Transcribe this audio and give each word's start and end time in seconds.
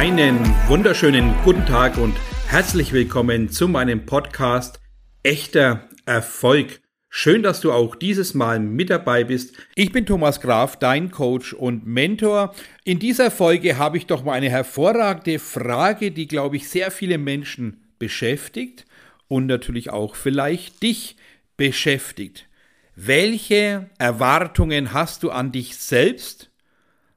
Einen 0.00 0.38
wunderschönen 0.66 1.34
guten 1.44 1.66
Tag 1.66 1.98
und 1.98 2.16
herzlich 2.46 2.94
willkommen 2.94 3.50
zu 3.50 3.68
meinem 3.68 4.06
Podcast 4.06 4.80
Echter 5.22 5.90
Erfolg. 6.06 6.80
Schön, 7.10 7.42
dass 7.42 7.60
du 7.60 7.70
auch 7.70 7.94
dieses 7.96 8.32
Mal 8.32 8.60
mit 8.60 8.88
dabei 8.88 9.24
bist. 9.24 9.54
Ich 9.74 9.92
bin 9.92 10.06
Thomas 10.06 10.40
Graf, 10.40 10.78
dein 10.78 11.10
Coach 11.10 11.52
und 11.52 11.86
Mentor. 11.86 12.54
In 12.82 12.98
dieser 12.98 13.30
Folge 13.30 13.76
habe 13.76 13.98
ich 13.98 14.06
doch 14.06 14.24
mal 14.24 14.32
eine 14.32 14.48
hervorragende 14.48 15.38
Frage, 15.38 16.12
die, 16.12 16.26
glaube 16.26 16.56
ich, 16.56 16.70
sehr 16.70 16.90
viele 16.90 17.18
Menschen 17.18 17.84
beschäftigt 17.98 18.86
und 19.28 19.44
natürlich 19.44 19.90
auch 19.90 20.14
vielleicht 20.14 20.82
dich 20.82 21.16
beschäftigt. 21.58 22.48
Welche 22.96 23.90
Erwartungen 23.98 24.94
hast 24.94 25.24
du 25.24 25.30
an 25.30 25.52
dich 25.52 25.76
selbst? 25.76 26.50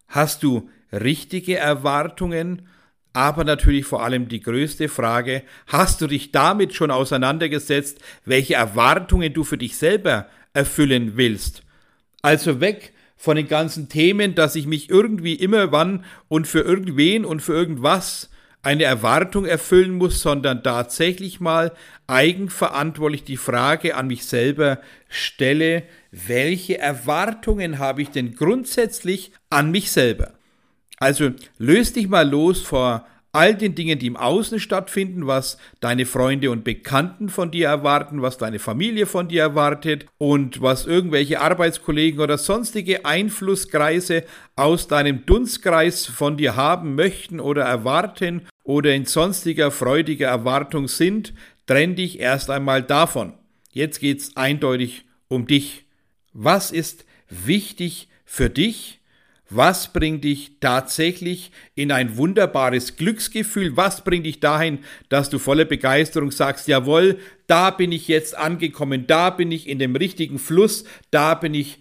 Hast 0.09 0.43
du 0.43 0.69
richtige 0.93 1.57
Erwartungen? 1.57 2.67
Aber 3.13 3.43
natürlich 3.43 3.85
vor 3.85 4.03
allem 4.03 4.27
die 4.27 4.41
größte 4.41 4.89
Frage, 4.89 5.43
hast 5.67 6.01
du 6.01 6.07
dich 6.07 6.31
damit 6.31 6.73
schon 6.73 6.89
auseinandergesetzt, 6.91 7.99
welche 8.25 8.55
Erwartungen 8.55 9.33
du 9.33 9.43
für 9.43 9.57
dich 9.57 9.77
selber 9.77 10.27
erfüllen 10.53 11.13
willst? 11.15 11.63
Also 12.21 12.59
weg 12.59 12.93
von 13.15 13.35
den 13.35 13.47
ganzen 13.47 13.87
Themen, 13.87 14.33
dass 14.33 14.55
ich 14.55 14.65
mich 14.65 14.89
irgendwie 14.89 15.35
immer 15.35 15.71
wann 15.71 16.05
und 16.27 16.47
für 16.47 16.61
irgendwen 16.61 17.23
und 17.23 17.41
für 17.41 17.53
irgendwas 17.53 18.29
eine 18.63 18.85
Erwartung 18.85 19.45
erfüllen 19.45 19.91
muss, 19.91 20.21
sondern 20.21 20.63
tatsächlich 20.63 21.39
mal 21.39 21.73
eigenverantwortlich 22.07 23.23
die 23.25 23.37
Frage 23.37 23.95
an 23.95 24.07
mich 24.07 24.25
selber 24.25 24.79
stelle, 25.09 25.83
welche 26.11 26.79
Erwartungen 26.79 27.77
habe 27.77 28.01
ich 28.01 28.09
denn 28.09 28.35
grundsätzlich 28.35 29.33
an 29.49 29.69
mich 29.69 29.91
selber? 29.91 30.33
Also 31.03 31.31
löst 31.57 31.97
dich 31.97 32.07
mal 32.07 32.29
los 32.29 32.61
vor 32.61 33.05
all 33.33 33.55
den 33.55 33.75
Dingen, 33.75 33.99
die 33.99 34.07
im 34.07 34.15
Außen 34.15 34.57
stattfinden, 34.61 35.27
was 35.27 35.57
deine 35.81 36.05
Freunde 36.05 36.49
und 36.49 36.63
Bekannten 36.63 37.27
von 37.27 37.51
dir 37.51 37.67
erwarten, 37.67 38.21
was 38.21 38.37
deine 38.37 38.57
Familie 38.57 39.05
von 39.05 39.27
dir 39.27 39.41
erwartet 39.41 40.05
und 40.17 40.61
was 40.61 40.85
irgendwelche 40.85 41.41
Arbeitskollegen 41.41 42.21
oder 42.21 42.37
sonstige 42.37 43.03
Einflusskreise 43.03 44.23
aus 44.55 44.87
deinem 44.87 45.25
Dunstkreis 45.25 46.05
von 46.05 46.37
dir 46.37 46.55
haben 46.55 46.95
möchten 46.95 47.41
oder 47.41 47.63
erwarten 47.63 48.43
oder 48.63 48.93
in 48.93 49.03
sonstiger 49.05 49.71
freudiger 49.71 50.29
Erwartung 50.29 50.87
sind, 50.87 51.33
trenn 51.65 51.95
dich 51.95 52.17
erst 52.19 52.49
einmal 52.49 52.81
davon. 52.81 53.33
Jetzt 53.71 53.99
geht's 53.99 54.37
eindeutig 54.37 55.03
um 55.27 55.47
dich. 55.47 55.83
Was 56.31 56.71
ist 56.71 57.03
wichtig 57.27 58.07
für 58.23 58.49
dich? 58.49 59.01
Was 59.49 59.91
bringt 59.91 60.23
dich 60.23 60.53
tatsächlich 60.61 61.51
in 61.75 61.91
ein 61.91 62.17
wunderbares 62.17 62.95
Glücksgefühl? 62.95 63.75
Was 63.77 64.03
bringt 64.03 64.25
dich 64.25 64.39
dahin, 64.39 64.79
dass 65.09 65.29
du 65.29 65.37
voller 65.37 65.65
Begeisterung 65.65 66.31
sagst, 66.31 66.67
jawohl, 66.67 67.19
da 67.47 67.69
bin 67.69 67.91
ich 67.91 68.07
jetzt 68.07 68.37
angekommen, 68.37 69.05
da 69.05 69.29
bin 69.29 69.51
ich 69.51 69.67
in 69.67 69.79
dem 69.79 69.95
richtigen 69.95 70.39
Fluss, 70.39 70.85
da 71.11 71.35
bin 71.35 71.53
ich 71.53 71.79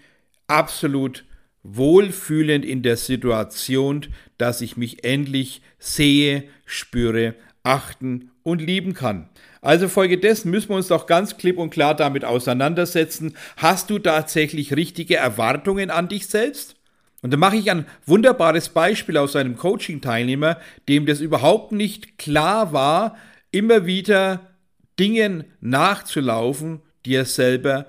absolut 0.49 1.25
wohlfühlend 1.63 2.65
in 2.65 2.83
der 2.83 2.97
Situation, 2.97 4.07
dass 4.37 4.61
ich 4.61 4.77
mich 4.77 5.05
endlich 5.05 5.63
sehe, 5.79 6.45
spüre, 6.67 7.37
achten 7.63 8.33
und 8.43 8.61
lieben 8.61 8.95
kann. 8.95 9.29
Also 9.61 9.89
folgedessen 9.89 10.51
müssen 10.51 10.71
wir 10.71 10.77
uns 10.77 10.89
doch 10.89 11.07
ganz 11.07 11.37
klipp 11.37 11.59
und 11.59 11.71
klar 11.71 11.95
damit 11.95 12.25
auseinandersetzen. 12.25 13.37
Hast 13.57 13.91
du 13.91 14.01
tatsächlich 14.01 14.75
richtige 14.75 15.17
Erwartungen 15.17 15.91
an 15.91 16.09
dich 16.09 16.27
selbst? 16.27 16.75
Und 17.23 17.33
da 17.33 17.37
mache 17.37 17.57
ich 17.57 17.71
ein 17.71 17.87
wunderbares 18.05 18.69
Beispiel 18.69 19.17
aus 19.17 19.37
einem 19.37 19.57
Coaching-Teilnehmer, 19.57 20.59
dem 20.89 21.07
das 21.07 21.21
überhaupt 21.21 21.71
nicht 21.71 22.19
klar 22.19 22.73
war, 22.73 23.17
immer 23.53 23.87
wieder 23.87 24.51
Dingen 24.99 25.45
nachzulaufen, 25.61 26.83
die 27.07 27.15
er 27.15 27.25
selber 27.25 27.87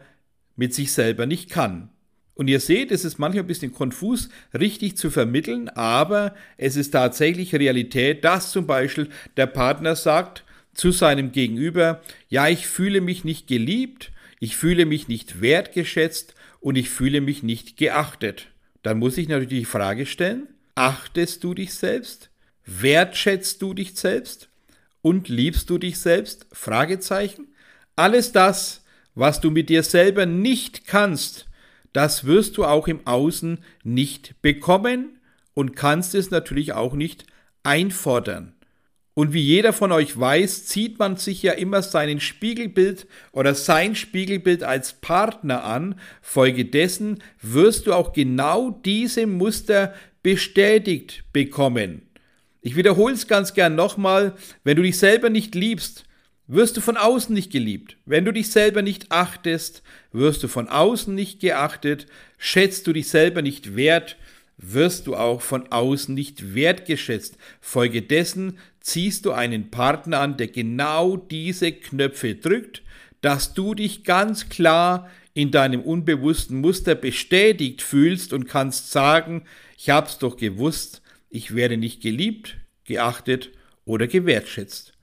mit 0.55 0.73
sich 0.75 0.91
selber 0.91 1.25
nicht 1.25 1.49
kann. 1.49 1.89
Und 2.35 2.47
ihr 2.47 2.59
seht, 2.59 2.91
es 2.91 3.05
ist 3.05 3.17
manchmal 3.17 3.43
ein 3.43 3.47
bisschen 3.47 3.73
konfus, 3.73 4.29
richtig 4.57 4.97
zu 4.97 5.09
vermitteln, 5.09 5.69
aber 5.69 6.35
es 6.57 6.75
ist 6.75 6.91
tatsächlich 6.91 7.55
Realität, 7.55 8.23
dass 8.23 8.51
zum 8.51 8.67
Beispiel 8.67 9.09
der 9.37 9.47
Partner 9.47 9.95
sagt 9.95 10.43
zu 10.75 10.91
seinem 10.91 11.31
Gegenüber, 11.31 12.01
ja, 12.29 12.47
ich 12.47 12.67
fühle 12.67 13.01
mich 13.01 13.23
nicht 13.23 13.47
geliebt, 13.47 14.11
ich 14.39 14.55
fühle 14.55 14.85
mich 14.85 15.07
nicht 15.07 15.41
wertgeschätzt 15.41 16.35
und 16.59 16.75
ich 16.75 16.89
fühle 16.89 17.21
mich 17.21 17.43
nicht 17.43 17.77
geachtet 17.77 18.52
dann 18.83 18.99
muss 18.99 19.17
ich 19.17 19.27
natürlich 19.27 19.61
die 19.61 19.65
Frage 19.65 20.05
stellen, 20.05 20.47
achtest 20.75 21.43
du 21.43 21.53
dich 21.53 21.73
selbst? 21.73 22.29
Wertschätzt 22.65 23.61
du 23.61 23.73
dich 23.73 23.95
selbst? 23.95 24.49
Und 25.01 25.27
liebst 25.27 25.69
du 25.69 25.77
dich 25.77 25.99
selbst? 25.99 26.45
Fragezeichen. 26.51 27.47
Alles 27.95 28.31
das, 28.31 28.83
was 29.15 29.41
du 29.41 29.51
mit 29.51 29.69
dir 29.69 29.83
selber 29.83 30.25
nicht 30.25 30.87
kannst, 30.87 31.47
das 31.91 32.25
wirst 32.25 32.57
du 32.57 32.65
auch 32.65 32.87
im 32.87 33.05
Außen 33.05 33.59
nicht 33.83 34.41
bekommen 34.41 35.19
und 35.53 35.75
kannst 35.75 36.15
es 36.15 36.31
natürlich 36.31 36.73
auch 36.73 36.93
nicht 36.93 37.25
einfordern. 37.63 38.53
Und 39.15 39.31
wie 39.31 39.41
jeder 39.41 39.73
von 39.73 39.91
euch 39.91 40.19
weiß, 40.19 40.65
zieht 40.65 40.97
man 40.97 41.17
sich 41.17 41.43
ja 41.43 41.53
immer 41.53 41.83
seinen 41.83 42.19
Spiegelbild 42.19 43.05
oder 43.31 43.53
sein 43.53 43.95
Spiegelbild 43.95 44.63
als 44.63 44.93
Partner 44.93 45.63
an. 45.63 45.99
Folgedessen 46.21 47.21
wirst 47.41 47.85
du 47.85 47.93
auch 47.93 48.13
genau 48.13 48.71
diese 48.71 49.27
Muster 49.27 49.93
bestätigt 50.23 51.25
bekommen. 51.31 52.01
Ich 52.61 52.75
wiederhole 52.75 53.13
es 53.13 53.27
ganz 53.27 53.53
gern 53.53 53.75
nochmal, 53.75 54.35
wenn 54.63 54.77
du 54.77 54.83
dich 54.83 54.97
selber 54.97 55.29
nicht 55.29 55.53
liebst, 55.53 56.05
wirst 56.47 56.77
du 56.77 56.81
von 56.81 56.97
außen 56.97 57.33
nicht 57.33 57.51
geliebt. 57.51 57.97
Wenn 58.05 58.25
du 58.25 58.31
dich 58.31 58.51
selber 58.51 58.81
nicht 58.81 59.11
achtest, 59.11 59.83
wirst 60.11 60.43
du 60.43 60.47
von 60.47 60.69
außen 60.69 61.13
nicht 61.13 61.39
geachtet. 61.39 62.07
Schätzt 62.37 62.87
du 62.87 62.93
dich 62.93 63.09
selber 63.09 63.41
nicht 63.41 63.75
wert, 63.75 64.17
wirst 64.57 65.07
du 65.07 65.15
auch 65.15 65.41
von 65.41 65.71
außen 65.71 66.13
nicht 66.13 66.55
wertgeschätzt. 66.55 67.37
Folgedessen 67.59 68.57
ziehst 68.83 69.25
du 69.25 69.31
einen 69.31 69.71
Partner 69.71 70.19
an, 70.19 70.37
der 70.37 70.47
genau 70.47 71.17
diese 71.17 71.71
Knöpfe 71.71 72.35
drückt, 72.35 72.83
dass 73.21 73.53
du 73.53 73.73
dich 73.73 74.03
ganz 74.03 74.49
klar 74.49 75.09
in 75.33 75.49
deinem 75.49 75.81
unbewussten 75.81 76.61
Muster 76.61 76.93
bestätigt 76.93 77.81
fühlst 77.81 78.33
und 78.33 78.47
kannst 78.47 78.91
sagen, 78.91 79.43
ich 79.77 79.89
hab's 79.89 80.19
doch 80.19 80.37
gewusst, 80.37 81.01
ich 81.29 81.55
werde 81.55 81.77
nicht 81.77 82.01
geliebt, 82.01 82.57
geachtet 82.83 83.49
oder 83.85 84.05
gewertschätzt. 84.05 84.93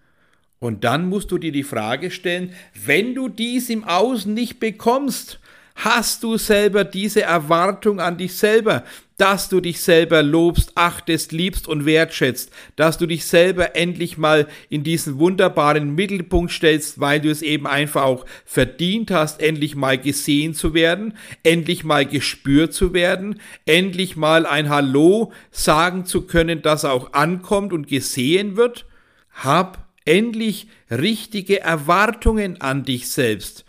Und 0.61 0.85
dann 0.85 1.09
musst 1.09 1.33
du 1.33 1.39
dir 1.39 1.51
die 1.51 1.65
Frage 1.65 2.11
stellen, 2.11 2.55
wenn 2.85 3.15
du 3.15 3.29
dies 3.29 3.71
im 3.71 3.83
Außen 3.83 4.33
nicht 4.33 4.61
bekommst, 4.61 5.41
Hast 5.83 6.25
du 6.25 6.37
selber 6.37 6.85
diese 6.85 7.23
Erwartung 7.23 8.01
an 8.01 8.19
dich 8.19 8.35
selber, 8.35 8.85
dass 9.21 9.51
du 9.51 9.61
dich 9.61 9.83
selber 9.83 10.23
lobst, 10.23 10.73
achtest, 10.77 11.31
liebst 11.31 11.69
und 11.69 11.85
wertschätzt, 11.85 12.51
dass 12.77 12.97
du 12.97 13.05
dich 13.05 13.27
selber 13.27 13.77
endlich 13.77 14.17
mal 14.17 14.49
in 14.71 14.83
diesen 14.83 15.19
wunderbaren 15.19 15.95
Mittelpunkt 15.95 16.51
stellst, 16.51 17.01
weil 17.01 17.21
du 17.21 17.31
es 17.31 17.43
eben 17.43 17.67
einfach 17.67 18.03
auch 18.05 18.25
verdient 18.47 19.11
hast, 19.11 19.43
endlich 19.43 19.77
mal 19.77 19.99
gesehen 19.99 20.55
zu 20.55 20.73
werden, 20.73 21.19
endlich 21.43 21.85
mal 21.85 22.07
gespürt 22.07 22.73
zu 22.73 22.95
werden, 22.95 23.39
endlich 23.67 24.17
mal 24.17 24.47
ein 24.47 24.71
Hallo 24.71 25.33
sagen 25.51 26.07
zu 26.07 26.23
können, 26.23 26.63
das 26.63 26.87
auch 26.87 27.13
ankommt 27.13 27.75
und 27.75 27.89
gesehen 27.89 28.57
wird? 28.57 28.87
Hab 29.35 29.87
endlich 30.07 30.69
richtige 30.91 31.61
Erwartungen 31.61 32.61
an 32.63 32.85
dich 32.85 33.11
selbst. 33.11 33.67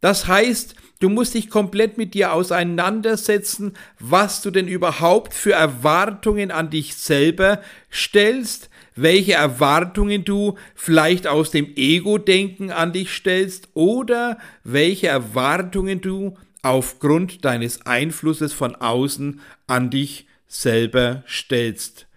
Das 0.00 0.26
heißt, 0.26 0.74
Du 1.00 1.08
musst 1.08 1.34
dich 1.34 1.48
komplett 1.48 1.96
mit 1.96 2.14
dir 2.14 2.32
auseinandersetzen, 2.32 3.74
was 4.00 4.42
du 4.42 4.50
denn 4.50 4.66
überhaupt 4.66 5.32
für 5.32 5.52
Erwartungen 5.52 6.50
an 6.50 6.70
dich 6.70 6.96
selber 6.96 7.62
stellst, 7.92 8.68
welche 8.96 9.34
Erwartungen 9.34 10.24
du 10.24 10.56
vielleicht 10.74 11.28
aus 11.28 11.52
dem 11.52 11.72
Ego-Denken 11.76 12.72
an 12.72 12.92
dich 12.92 13.12
stellst 13.12 13.68
oder 13.74 14.38
welche 14.64 15.06
Erwartungen 15.06 16.00
du 16.00 16.36
aufgrund 16.62 17.44
deines 17.44 17.86
Einflusses 17.86 18.52
von 18.52 18.74
außen 18.74 19.40
an 19.68 19.90
dich 19.90 20.26
selber 20.48 21.22
stellst. 21.28 22.08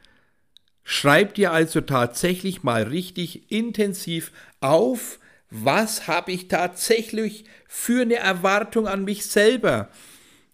Schreib 0.84 1.36
dir 1.36 1.52
also 1.52 1.82
tatsächlich 1.82 2.64
mal 2.64 2.84
richtig 2.84 3.52
intensiv 3.52 4.32
auf, 4.60 5.20
was 5.52 6.08
habe 6.08 6.32
ich 6.32 6.48
tatsächlich 6.48 7.44
für 7.68 8.02
eine 8.02 8.16
Erwartung 8.16 8.88
an 8.88 9.04
mich 9.04 9.26
selber? 9.26 9.90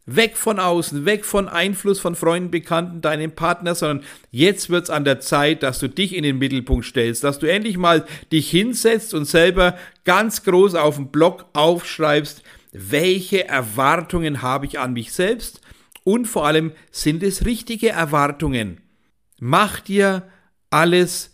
Weg 0.08 0.38
von 0.38 0.58
außen, 0.60 1.06
weg 1.06 1.26
von 1.26 1.50
Einfluss 1.50 2.00
von 2.00 2.16
Freunden, 2.16 2.50
Bekannten, 2.50 3.02
deinem 3.02 3.32
Partner, 3.32 3.76
sondern 3.76 4.06
jetzt 4.32 4.70
wird 4.70 4.86
es 4.86 4.90
an 4.90 5.04
der 5.04 5.20
Zeit, 5.20 5.64
dass 5.64 5.80
du 5.80 5.90
dich 5.90 6.16
in 6.16 6.24
den 6.24 6.38
Mittelpunkt 6.38 6.86
stellst, 6.86 7.24
dass 7.24 7.40
du 7.40 7.46
endlich 7.46 7.78
mal 7.78 8.06
dich 8.32 8.50
hinsetzt 8.50 9.14
und 9.14 9.26
selber 9.26 9.78
ganz 10.06 10.44
groß 10.44 10.76
auf 10.76 10.96
dem 10.96 11.10
Blog 11.12 11.46
aufschreibst, 11.54 12.42
welche 12.72 13.48
Erwartungen 13.48 14.42
habe 14.42 14.66
ich 14.66 14.80
an 14.80 14.94
mich 14.94 15.12
selbst 15.12 15.62
und 16.06 16.26
vor 16.26 16.48
allem 16.48 16.72
sind 16.90 17.22
es 17.22 17.46
richtige 17.46 17.90
Erwartungen. 17.90 18.80
Mach 19.40 19.82
dir 19.82 20.24
alles 20.70 21.34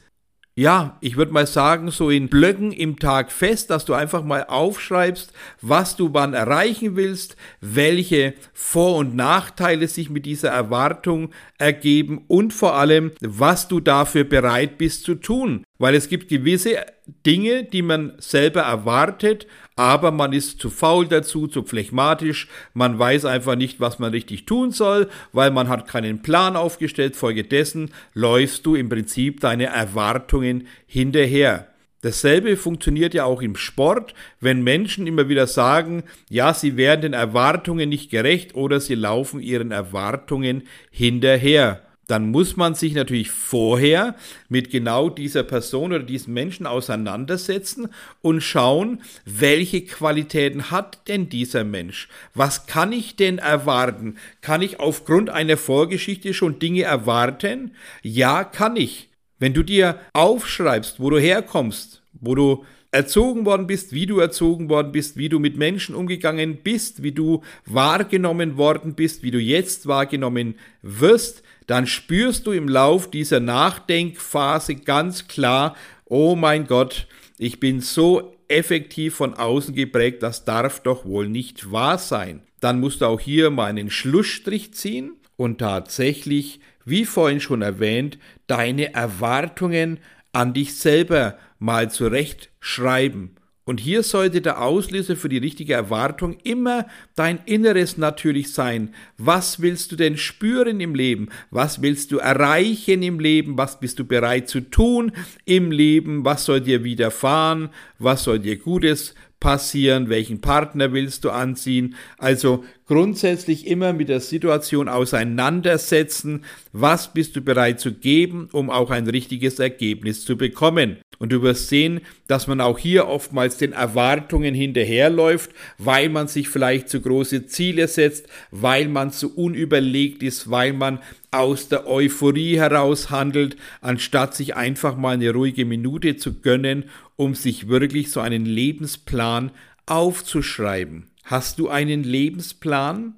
ja, 0.55 0.97
ich 1.01 1.17
würde 1.17 1.31
mal 1.31 1.47
sagen, 1.47 1.89
so 1.89 2.11
in 2.11 2.29
Blöcken 2.29 2.71
im 2.71 2.99
Tag 2.99 3.31
fest, 3.31 3.71
dass 3.71 3.85
du 3.85 3.95
einfach 3.95 4.23
mal 4.23 4.45
aufschreibst, 4.47 5.33
was 5.61 5.95
du 5.95 6.13
wann 6.13 6.35
erreichen 6.35 6.95
willst, 6.95 7.35
welche 7.59 8.35
Vor- 8.53 8.97
und 8.97 9.15
Nachteile 9.15 9.87
sich 9.87 10.11
mit 10.11 10.27
dieser 10.27 10.49
Erwartung 10.49 11.31
ergeben 11.57 12.23
und 12.27 12.53
vor 12.53 12.75
allem, 12.75 13.13
was 13.19 13.67
du 13.67 13.79
dafür 13.79 14.25
bereit 14.25 14.77
bist 14.77 15.05
zu 15.05 15.15
tun. 15.15 15.63
Weil 15.79 15.95
es 15.95 16.07
gibt 16.07 16.29
gewisse 16.29 16.85
Dinge, 17.25 17.63
die 17.63 17.81
man 17.81 18.13
selber 18.19 18.61
erwartet, 18.61 19.47
aber 19.75 20.11
man 20.11 20.33
ist 20.33 20.59
zu 20.59 20.69
faul 20.69 21.07
dazu, 21.07 21.47
zu 21.47 21.63
phlegmatisch, 21.63 22.47
man 22.73 22.97
weiß 22.97 23.25
einfach 23.25 23.55
nicht, 23.55 23.79
was 23.79 23.99
man 23.99 24.11
richtig 24.11 24.45
tun 24.45 24.71
soll, 24.71 25.09
weil 25.31 25.51
man 25.51 25.69
hat 25.69 25.87
keinen 25.87 26.21
Plan 26.21 26.55
aufgestellt, 26.55 27.15
folgedessen 27.15 27.91
läufst 28.13 28.65
du 28.65 28.75
im 28.75 28.89
Prinzip 28.89 29.39
deine 29.39 29.65
Erwartungen 29.65 30.67
hinterher. 30.85 31.67
Dasselbe 32.01 32.57
funktioniert 32.57 33.13
ja 33.13 33.23
auch 33.23 33.41
im 33.41 33.55
Sport, 33.55 34.13
wenn 34.41 34.61
Menschen 34.61 35.07
immer 35.07 35.29
wieder 35.29 35.47
sagen, 35.47 36.03
ja, 36.29 36.53
sie 36.53 36.75
werden 36.75 37.01
den 37.01 37.13
Erwartungen 37.13 37.87
nicht 37.87 38.11
gerecht 38.11 38.55
oder 38.55 38.81
sie 38.81 38.95
laufen 38.95 39.39
ihren 39.39 39.71
Erwartungen 39.71 40.63
hinterher 40.91 41.81
dann 42.07 42.31
muss 42.31 42.57
man 42.57 42.75
sich 42.75 42.93
natürlich 42.93 43.31
vorher 43.31 44.15
mit 44.49 44.69
genau 44.69 45.09
dieser 45.09 45.43
Person 45.43 45.93
oder 45.93 46.03
diesem 46.03 46.33
Menschen 46.33 46.65
auseinandersetzen 46.65 47.87
und 48.21 48.41
schauen, 48.41 49.01
welche 49.25 49.81
Qualitäten 49.81 50.69
hat 50.69 51.07
denn 51.07 51.29
dieser 51.29 51.63
Mensch? 51.63 52.09
Was 52.33 52.65
kann 52.65 52.91
ich 52.91 53.15
denn 53.15 53.37
erwarten? 53.37 54.17
Kann 54.41 54.61
ich 54.61 54.79
aufgrund 54.79 55.29
einer 55.29 55.57
Vorgeschichte 55.57 56.33
schon 56.33 56.59
Dinge 56.59 56.83
erwarten? 56.83 57.71
Ja, 58.01 58.43
kann 58.43 58.75
ich. 58.75 59.09
Wenn 59.39 59.53
du 59.53 59.63
dir 59.63 59.99
aufschreibst, 60.13 60.99
wo 60.99 61.09
du 61.09 61.17
herkommst, 61.17 62.01
wo 62.13 62.35
du 62.35 62.65
erzogen 62.93 63.45
worden 63.45 63.65
bist, 63.65 63.91
wie 63.91 64.05
du 64.05 64.19
erzogen 64.19 64.69
worden 64.69 64.91
bist, 64.91 65.17
wie 65.17 65.27
du 65.27 65.39
mit 65.39 65.57
Menschen 65.57 65.95
umgegangen 65.95 66.57
bist, 66.57 67.01
wie 67.01 67.11
du 67.11 67.41
wahrgenommen 67.65 68.55
worden 68.55 68.93
bist, 68.93 69.23
wie 69.23 69.31
du 69.31 69.39
jetzt 69.39 69.87
wahrgenommen 69.87 70.55
wirst, 70.83 71.43
dann 71.67 71.87
spürst 71.87 72.47
du 72.47 72.51
im 72.51 72.67
Lauf 72.67 73.09
dieser 73.09 73.39
Nachdenkphase 73.39 74.75
ganz 74.75 75.27
klar, 75.27 75.75
oh 76.05 76.35
mein 76.35 76.67
Gott, 76.67 77.07
ich 77.37 77.59
bin 77.59 77.81
so 77.81 78.35
effektiv 78.47 79.15
von 79.15 79.33
außen 79.33 79.73
geprägt, 79.73 80.23
das 80.23 80.45
darf 80.45 80.81
doch 80.81 81.05
wohl 81.05 81.27
nicht 81.27 81.71
wahr 81.71 81.97
sein. 81.97 82.41
Dann 82.59 82.79
musst 82.79 83.01
du 83.01 83.05
auch 83.05 83.19
hier 83.19 83.49
mal 83.49 83.65
einen 83.65 83.89
Schlussstrich 83.89 84.73
ziehen 84.73 85.13
und 85.37 85.57
tatsächlich, 85.57 86.59
wie 86.85 87.05
vorhin 87.05 87.39
schon 87.39 87.61
erwähnt, 87.61 88.17
deine 88.47 88.93
Erwartungen 88.93 89.99
an 90.31 90.53
dich 90.53 90.75
selber 90.75 91.37
mal 91.59 91.89
zurechtschreiben. 91.89 93.31
Und 93.65 93.79
hier 93.79 94.03
sollte 94.03 94.41
der 94.41 94.61
Auslöser 94.61 95.15
für 95.15 95.29
die 95.29 95.37
richtige 95.37 95.73
Erwartung 95.73 96.37
immer 96.43 96.85
dein 97.15 97.39
Inneres 97.45 97.97
natürlich 97.97 98.51
sein. 98.53 98.93
Was 99.17 99.61
willst 99.61 99.91
du 99.91 99.95
denn 99.95 100.17
spüren 100.17 100.81
im 100.81 100.95
Leben? 100.95 101.29
Was 101.49 101.81
willst 101.81 102.11
du 102.11 102.17
erreichen 102.17 103.03
im 103.03 103.19
Leben? 103.19 103.57
Was 103.57 103.79
bist 103.79 103.99
du 103.99 104.05
bereit 104.05 104.49
zu 104.49 104.59
tun 104.59 105.13
im 105.45 105.71
Leben? 105.71 106.25
Was 106.25 106.43
soll 106.43 106.59
dir 106.59 106.83
widerfahren? 106.83 107.69
Was 107.99 108.25
soll 108.25 108.39
dir 108.39 108.57
Gutes 108.57 109.15
passieren? 109.39 110.09
Welchen 110.09 110.41
Partner 110.41 110.91
willst 110.91 111.23
du 111.23 111.29
anziehen? 111.29 111.95
Also 112.17 112.65
grundsätzlich 112.87 113.67
immer 113.67 113.93
mit 113.93 114.09
der 114.09 114.19
Situation 114.19 114.89
auseinandersetzen. 114.89 116.43
Was 116.71 117.13
bist 117.13 117.35
du 117.35 117.41
bereit 117.41 117.79
zu 117.79 117.93
geben, 117.93 118.49
um 118.51 118.69
auch 118.69 118.91
ein 118.91 119.07
richtiges 119.07 119.59
Ergebnis 119.59 120.25
zu 120.25 120.37
bekommen? 120.37 120.97
Und 121.19 121.31
du 121.31 121.41
wirst 121.41 121.69
sehen, 121.69 122.01
dass 122.27 122.47
man 122.47 122.59
auch 122.59 122.77
hier 122.77 123.07
oftmals 123.07 123.57
den 123.57 123.71
Erwartungen 123.71 124.53
hinterherläuft, 124.53 125.51
weil 125.77 126.09
man 126.09 126.27
sich 126.27 126.49
vielleicht 126.49 126.89
zu 126.89 126.99
große 126.99 127.45
Ziele 127.45 127.87
setzt, 127.87 128.27
weil 128.51 128.89
man 128.89 129.11
zu 129.11 129.33
unüberlegt 129.33 130.21
ist, 130.21 130.51
weil 130.51 130.73
man 130.73 130.99
aus 131.31 131.69
der 131.69 131.87
Euphorie 131.87 132.57
heraus 132.57 133.09
handelt, 133.09 133.55
anstatt 133.79 134.35
sich 134.35 134.55
einfach 134.55 134.97
mal 134.97 135.13
eine 135.13 135.31
ruhige 135.31 135.65
Minute 135.65 136.17
zu 136.17 136.41
gönnen, 136.41 136.85
um 137.15 137.35
sich 137.35 137.69
wirklich 137.69 138.11
so 138.11 138.19
einen 138.19 138.45
Lebensplan 138.45 139.51
aufzuschreiben. 139.85 141.12
Hast 141.23 141.59
du 141.59 141.69
einen 141.69 142.03
Lebensplan? 142.03 143.15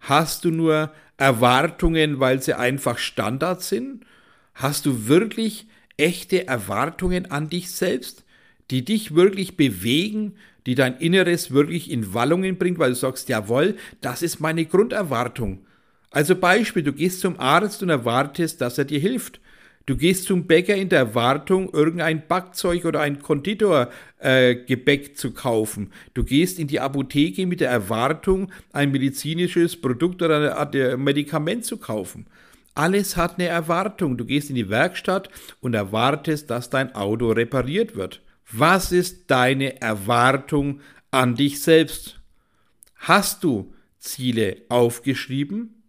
Hast 0.00 0.44
du 0.44 0.50
nur 0.50 0.92
Erwartungen, 1.16 2.20
weil 2.20 2.42
sie 2.42 2.54
einfach 2.54 2.98
Standard 2.98 3.62
sind? 3.62 4.04
Hast 4.54 4.86
du 4.86 5.08
wirklich 5.08 5.66
echte 5.96 6.46
Erwartungen 6.46 7.30
an 7.30 7.48
dich 7.48 7.70
selbst, 7.70 8.24
die 8.70 8.84
dich 8.84 9.14
wirklich 9.14 9.56
bewegen, 9.56 10.34
die 10.66 10.74
dein 10.74 10.98
Inneres 10.98 11.50
wirklich 11.50 11.90
in 11.90 12.12
Wallungen 12.14 12.58
bringt, 12.58 12.78
weil 12.78 12.90
du 12.90 12.96
sagst, 12.96 13.28
jawohl, 13.28 13.76
das 14.00 14.22
ist 14.22 14.40
meine 14.40 14.64
Grunderwartung. 14.66 15.64
Also 16.10 16.36
Beispiel, 16.36 16.82
du 16.82 16.92
gehst 16.92 17.20
zum 17.20 17.38
Arzt 17.38 17.82
und 17.82 17.88
erwartest, 17.88 18.60
dass 18.60 18.78
er 18.78 18.84
dir 18.84 19.00
hilft. 19.00 19.40
Du 19.86 19.96
gehst 19.96 20.24
zum 20.24 20.46
Bäcker 20.46 20.76
in 20.76 20.88
der 20.88 21.00
Erwartung, 21.00 21.72
irgendein 21.72 22.26
Backzeug 22.28 22.84
oder 22.84 23.00
ein 23.00 23.20
Konditorgebäck 23.20 25.08
äh, 25.08 25.14
zu 25.14 25.32
kaufen. 25.32 25.92
Du 26.14 26.22
gehst 26.22 26.58
in 26.58 26.68
die 26.68 26.80
Apotheke 26.80 27.46
mit 27.46 27.60
der 27.60 27.70
Erwartung, 27.70 28.52
ein 28.72 28.92
medizinisches 28.92 29.80
Produkt 29.80 30.22
oder 30.22 30.56
ein 30.60 31.02
Medikament 31.02 31.64
zu 31.64 31.78
kaufen. 31.78 32.26
Alles 32.74 33.16
hat 33.16 33.38
eine 33.38 33.48
Erwartung. 33.48 34.16
Du 34.16 34.24
gehst 34.24 34.48
in 34.48 34.56
die 34.56 34.68
Werkstatt 34.68 35.28
und 35.60 35.74
erwartest, 35.74 36.50
dass 36.50 36.70
dein 36.70 36.94
Auto 36.94 37.32
repariert 37.32 37.96
wird. 37.96 38.22
Was 38.52 38.92
ist 38.92 39.30
deine 39.30 39.80
Erwartung 39.80 40.80
an 41.10 41.34
dich 41.34 41.62
selbst? 41.62 42.20
Hast 42.96 43.44
du 43.44 43.72
Ziele 43.98 44.58
aufgeschrieben? 44.68 45.82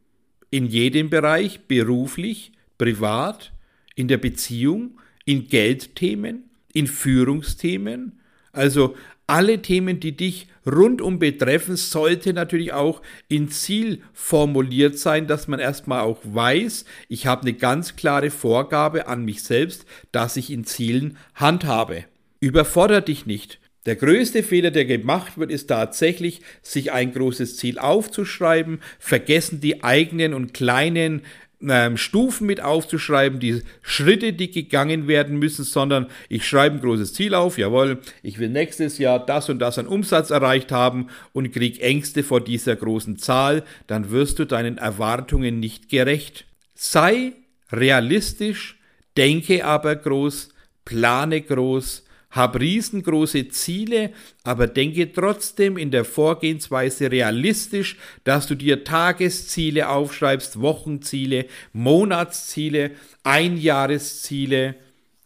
In 0.50 0.66
jedem 0.66 1.10
Bereich, 1.10 1.62
beruflich, 1.68 2.52
privat, 2.78 3.54
in 3.96 4.08
der 4.08 4.18
Beziehung, 4.18 5.00
in 5.26 5.48
Geldthemen, 5.48 6.50
in 6.74 6.88
Führungsthemen? 6.88 8.20
Also 8.52 8.96
alle 9.28 9.62
Themen, 9.62 10.00
die 10.00 10.16
dich 10.16 10.48
rundum 10.66 11.18
betreffen, 11.18 11.78
sollte 11.78 12.34
natürlich 12.34 12.74
auch 12.74 13.02
in 13.30 13.50
Ziel 13.50 14.02
formuliert 14.14 14.98
sein, 14.98 15.26
dass 15.26 15.48
man 15.48 15.60
erstmal 15.60 16.02
auch 16.02 16.20
weiß, 16.24 16.86
ich 17.08 17.28
habe 17.28 17.44
eine 17.44 17.54
ganz 17.54 17.96
klare 17.96 18.30
Vorgabe 18.30 19.08
an 19.08 19.24
mich 19.24 19.44
selbst, 19.44 19.86
dass 20.12 20.36
ich 20.36 20.52
in 20.52 20.66
Zielen 20.66 21.18
handhabe. 21.34 22.06
Überforder 22.42 23.02
dich 23.02 23.26
nicht. 23.26 23.60
Der 23.86 23.96
größte 23.96 24.44
Fehler, 24.44 24.70
der 24.70 24.86
gemacht 24.86 25.38
wird, 25.38 25.50
ist 25.50 25.68
tatsächlich, 25.68 26.42
sich 26.62 26.92
ein 26.92 27.14
großes 27.14 27.58
Ziel 27.58 27.80
aufzuschreiben, 27.80 28.80
vergessen 29.00 29.60
die 29.60 29.84
eigenen 29.84 30.36
und 30.36 30.54
kleinen 30.54 31.22
ähm, 31.68 31.98
Stufen 31.98 32.48
mit 32.48 32.62
aufzuschreiben, 32.62 33.40
die 33.40 33.62
Schritte, 33.82 34.34
die 34.34 34.52
gegangen 34.52 35.08
werden 35.08 35.38
müssen, 35.38 35.64
sondern 35.64 36.08
ich 36.30 36.48
schreibe 36.48 36.78
ein 36.78 36.82
großes 36.82 37.14
Ziel 37.14 37.34
auf, 37.34 37.58
jawohl, 37.58 38.00
ich 38.24 38.40
will 38.40 38.50
nächstes 38.50 38.98
Jahr 38.98 39.26
das 39.26 39.50
und 39.50 39.60
das 39.60 39.78
an 39.78 39.88
Umsatz 39.88 40.30
erreicht 40.30 40.72
haben 40.72 41.08
und 41.34 41.52
krieg 41.52 41.82
Ängste 41.82 42.24
vor 42.24 42.42
dieser 42.42 42.76
großen 42.76 43.18
Zahl, 43.18 43.64
dann 43.88 44.12
wirst 44.12 44.40
du 44.40 44.46
deinen 44.46 44.78
Erwartungen 44.78 45.60
nicht 45.60 45.90
gerecht. 45.90 46.46
Sei 46.74 47.34
realistisch, 47.72 48.80
denke 49.18 49.66
aber 49.66 49.96
groß, 49.96 50.50
plane 50.86 51.42
groß, 51.42 52.04
hab 52.32 52.60
riesengroße 52.60 53.50
Ziele, 53.50 54.12
aber 54.44 54.68
denke 54.68 55.12
trotzdem 55.12 55.78
in 55.78 55.92
der 55.92 56.06
Vorgehensweise 56.06 57.12
realistisch, 57.12 57.98
dass 58.24 58.48
du 58.48 58.56
dir 58.56 58.84
Tagesziele 58.84 59.90
aufschreibst, 59.90 60.62
Wochenziele, 60.62 61.46
Monatsziele, 61.74 62.92
Einjahresziele, 63.24 64.76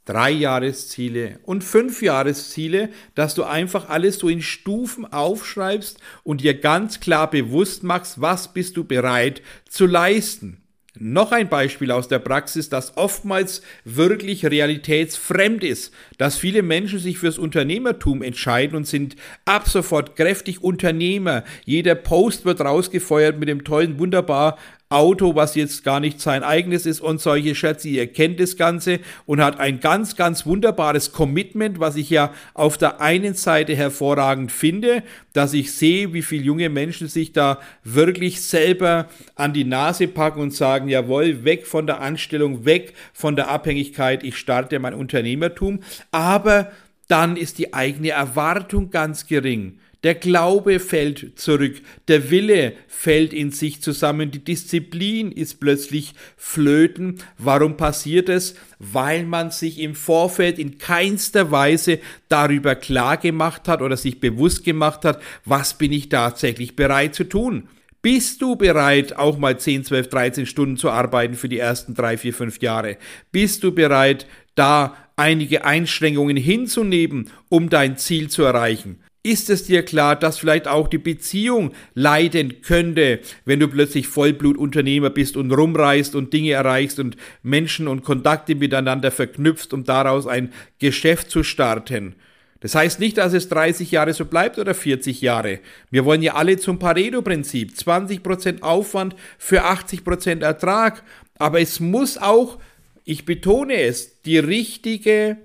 Dreijahresziele 0.06 1.40
und 1.44 1.64
Fünfjahresziele, 1.64 2.90
dass 3.16 3.34
du 3.34 3.44
einfach 3.44 3.90
alles 3.90 4.20
so 4.20 4.30
in 4.30 4.42
Stufen 4.42 5.12
aufschreibst 5.12 6.00
und 6.24 6.42
dir 6.42 6.60
ganz 6.60 7.00
klar 7.00 7.30
bewusst 7.30 7.84
machst, 7.84 8.22
was 8.22 8.54
bist 8.54 8.78
du 8.78 8.84
bereit 8.84 9.42
zu 9.68 9.88
leisten. 9.88 10.65
Noch 10.98 11.34
ein 11.34 11.50
Beispiel 11.50 11.92
aus 11.92 12.08
der 12.08 12.20
Praxis, 12.20 12.70
das 12.70 12.96
oftmals 12.96 13.62
wirklich 13.84 14.46
realitätsfremd 14.46 15.64
ist, 15.64 15.94
dass 16.18 16.38
viele 16.38 16.62
Menschen 16.62 17.00
sich 17.00 17.18
fürs 17.18 17.38
Unternehmertum 17.38 18.22
entscheiden 18.22 18.78
und 18.78 18.88
sind 18.88 19.18
ab 19.44 19.68
sofort 19.68 20.16
kräftig 20.16 20.64
Unternehmer. 20.64 21.44
Jeder 21.66 21.96
Post 21.96 22.46
wird 22.46 22.62
rausgefeuert 22.62 23.38
mit 23.38 23.50
dem 23.50 23.66
tollen, 23.66 24.00
wunderbar 24.00 24.58
Auto, 24.96 25.36
was 25.36 25.56
jetzt 25.56 25.84
gar 25.84 26.00
nicht 26.00 26.22
sein 26.22 26.42
eigenes 26.42 26.86
ist 26.86 27.02
und 27.02 27.20
solche 27.20 27.54
Schätze. 27.54 27.90
Ihr 27.90 28.08
kennt 28.08 28.40
das 28.40 28.56
Ganze 28.56 29.02
und 29.26 29.44
hat 29.44 29.60
ein 29.60 29.82
ganz, 29.82 30.16
ganz 30.16 30.46
wunderbares 30.46 31.12
Commitment, 31.12 31.82
was 31.82 31.98
ich 31.98 32.10
ja 32.10 32.34
auf 32.54 32.78
der 32.78 33.02
einen 33.02 33.34
Seite 33.34 33.76
hervorragend 33.76 34.54
finde, 34.54 35.04
dass 35.34 35.54
ich 35.54 35.74
sehe, 35.74 36.14
wie 36.14 36.22
viele 36.22 36.44
junge 36.44 36.70
Menschen 36.70 37.10
sich 37.10 37.34
da 37.34 37.60
wirklich 37.84 38.42
selber 38.42 39.10
an 39.36 39.52
die 39.52 39.66
Nase 39.66 40.08
packen 40.08 40.40
und 40.40 40.54
sagen, 40.54 40.88
jawohl, 40.88 41.44
weg 41.44 41.68
von 41.68 41.88
der 41.88 42.00
Anstellung, 42.00 42.64
weg 42.64 42.94
von 43.12 43.36
der 43.36 43.50
Abhängigkeit, 43.50 44.24
ich 44.24 44.38
starte 44.38 44.80
mein 44.80 44.94
Unternehmertum. 44.94 45.82
Aber 46.12 46.72
dann 47.10 47.36
ist 47.36 47.58
die 47.58 47.74
eigene 47.74 48.12
Erwartung 48.12 48.92
ganz 48.92 49.28
gering. 49.28 49.80
Der 50.06 50.14
Glaube 50.14 50.80
fällt 50.80 51.40
zurück, 51.40 51.82
der 52.08 52.30
Wille 52.30 52.74
fällt 52.88 53.34
in 53.34 53.50
sich 53.50 53.82
zusammen, 53.82 54.30
die 54.30 54.46
Disziplin 54.46 55.32
ist 55.32 55.60
plötzlich 55.60 56.14
flöten. 56.38 57.24
Warum 57.40 57.76
passiert 57.76 58.30
es? 58.30 58.54
Weil 58.78 59.26
man 59.26 59.50
sich 59.50 59.80
im 59.80 59.96
Vorfeld 59.96 60.60
in 60.60 60.78
keinster 60.78 61.50
Weise 61.50 61.98
darüber 62.30 62.76
klar 62.76 63.18
gemacht 63.18 63.68
hat 63.68 63.82
oder 63.82 63.98
sich 63.98 64.20
bewusst 64.20 64.64
gemacht 64.64 65.06
hat, 65.06 65.20
was 65.44 65.76
bin 65.76 65.92
ich 65.92 66.08
tatsächlich 66.08 66.76
bereit 66.76 67.16
zu 67.16 67.24
tun. 67.24 67.68
Bist 68.04 68.44
du 68.44 68.56
bereit, 68.56 69.16
auch 69.16 69.40
mal 69.40 69.60
10, 69.60 69.86
12, 69.86 70.10
13 70.10 70.46
Stunden 70.46 70.78
zu 70.78 70.92
arbeiten 70.92 71.34
für 71.34 71.50
die 71.50 71.58
ersten 71.58 71.96
3, 71.96 72.20
4, 72.20 72.34
5 72.36 72.62
Jahre? 72.62 72.98
Bist 73.32 73.64
du 73.64 73.72
bereit, 73.72 74.28
da 74.54 74.96
einige 75.16 75.66
Einschränkungen 75.66 76.38
hinzunehmen, 76.38 77.32
um 77.50 77.72
dein 77.72 77.98
Ziel 77.98 78.30
zu 78.30 78.44
erreichen? 78.44 79.00
Ist 79.26 79.50
es 79.50 79.64
dir 79.64 79.84
klar, 79.84 80.16
dass 80.16 80.38
vielleicht 80.38 80.68
auch 80.68 80.88
die 80.88 81.00
Beziehung 81.00 81.72
leiden 81.96 82.62
könnte, 82.62 83.22
wenn 83.44 83.60
du 83.60 83.68
plötzlich 83.68 84.08
Vollblutunternehmer 84.08 85.10
bist 85.10 85.36
und 85.36 85.52
rumreist 85.52 86.14
und 86.14 86.32
Dinge 86.32 86.52
erreichst 86.52 87.00
und 87.00 87.18
Menschen 87.42 87.88
und 87.88 88.04
Kontakte 88.04 88.54
miteinander 88.54 89.10
verknüpfst, 89.10 89.74
um 89.74 89.84
daraus 89.84 90.28
ein 90.28 90.54
Geschäft 90.78 91.32
zu 91.32 91.42
starten? 91.42 92.14
Das 92.60 92.76
heißt 92.76 93.00
nicht, 93.00 93.18
dass 93.18 93.34
es 93.34 93.50
30 93.50 93.90
Jahre 93.90 94.14
so 94.14 94.26
bleibt 94.26 94.60
oder 94.60 94.76
40 94.76 95.22
Jahre. 95.22 95.58
Wir 95.90 96.06
wollen 96.06 96.22
ja 96.22 96.36
alle 96.36 96.58
zum 96.58 96.78
Pareto-Prinzip. 96.78 97.72
20% 97.72 98.62
Aufwand 98.62 99.16
für 99.40 99.66
80% 99.66 100.44
Ertrag. 100.44 101.02
Aber 101.40 101.60
es 101.60 101.80
muss 101.80 102.20
auch, 102.20 102.60
ich 103.06 103.26
betone 103.26 103.74
es, 103.74 104.22
die 104.22 104.38
richtige 104.38 105.38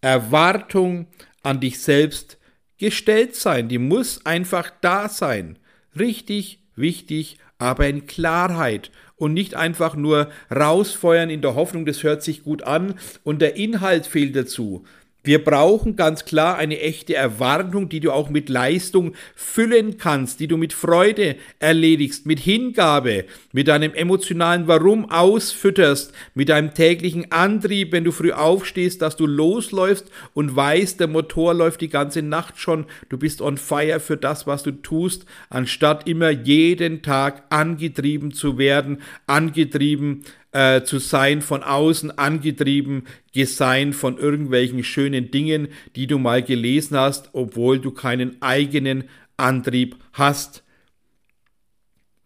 Erwartung 0.00 1.06
an 1.42 1.60
dich 1.60 1.80
selbst 1.80 2.35
gestellt 2.78 3.34
sein, 3.34 3.68
die 3.68 3.78
muss 3.78 4.24
einfach 4.24 4.70
da 4.80 5.08
sein. 5.08 5.58
Richtig, 5.98 6.60
wichtig, 6.74 7.38
aber 7.58 7.88
in 7.88 8.06
Klarheit 8.06 8.90
und 9.16 9.32
nicht 9.32 9.54
einfach 9.54 9.96
nur 9.96 10.30
rausfeuern 10.54 11.30
in 11.30 11.40
der 11.40 11.54
Hoffnung, 11.54 11.86
das 11.86 12.02
hört 12.02 12.22
sich 12.22 12.42
gut 12.42 12.62
an 12.62 12.94
und 13.24 13.40
der 13.40 13.56
Inhalt 13.56 14.06
fehlt 14.06 14.36
dazu. 14.36 14.84
Wir 15.26 15.42
brauchen 15.42 15.96
ganz 15.96 16.24
klar 16.24 16.56
eine 16.56 16.78
echte 16.78 17.16
Erwartung, 17.16 17.88
die 17.88 17.98
du 17.98 18.12
auch 18.12 18.30
mit 18.30 18.48
Leistung 18.48 19.14
füllen 19.34 19.98
kannst, 19.98 20.38
die 20.38 20.46
du 20.46 20.56
mit 20.56 20.72
Freude 20.72 21.34
erledigst, 21.58 22.26
mit 22.26 22.38
Hingabe, 22.38 23.24
mit 23.50 23.66
deinem 23.66 23.92
emotionalen 23.92 24.68
Warum 24.68 25.10
ausfütterst, 25.10 26.12
mit 26.34 26.48
deinem 26.48 26.74
täglichen 26.74 27.32
Antrieb, 27.32 27.90
wenn 27.90 28.04
du 28.04 28.12
früh 28.12 28.30
aufstehst, 28.30 29.02
dass 29.02 29.16
du 29.16 29.26
losläufst 29.26 30.12
und 30.32 30.54
weißt, 30.54 31.00
der 31.00 31.08
Motor 31.08 31.54
läuft 31.54 31.80
die 31.80 31.88
ganze 31.88 32.22
Nacht 32.22 32.60
schon, 32.60 32.86
du 33.08 33.18
bist 33.18 33.42
on 33.42 33.56
fire 33.56 33.98
für 33.98 34.16
das, 34.16 34.46
was 34.46 34.62
du 34.62 34.70
tust, 34.70 35.26
anstatt 35.50 36.08
immer 36.08 36.30
jeden 36.30 37.02
Tag 37.02 37.42
angetrieben 37.50 38.32
zu 38.32 38.58
werden, 38.58 38.98
angetrieben 39.26 40.22
äh, 40.56 40.84
zu 40.84 40.98
sein, 40.98 41.42
von 41.42 41.62
außen 41.62 42.16
angetrieben, 42.16 43.04
gesein 43.34 43.92
von 43.92 44.16
irgendwelchen 44.16 44.82
schönen 44.84 45.30
Dingen, 45.30 45.68
die 45.96 46.06
du 46.06 46.18
mal 46.18 46.42
gelesen 46.42 46.96
hast, 46.96 47.28
obwohl 47.34 47.78
du 47.78 47.90
keinen 47.90 48.40
eigenen 48.40 49.04
Antrieb 49.36 49.96
hast. 50.14 50.62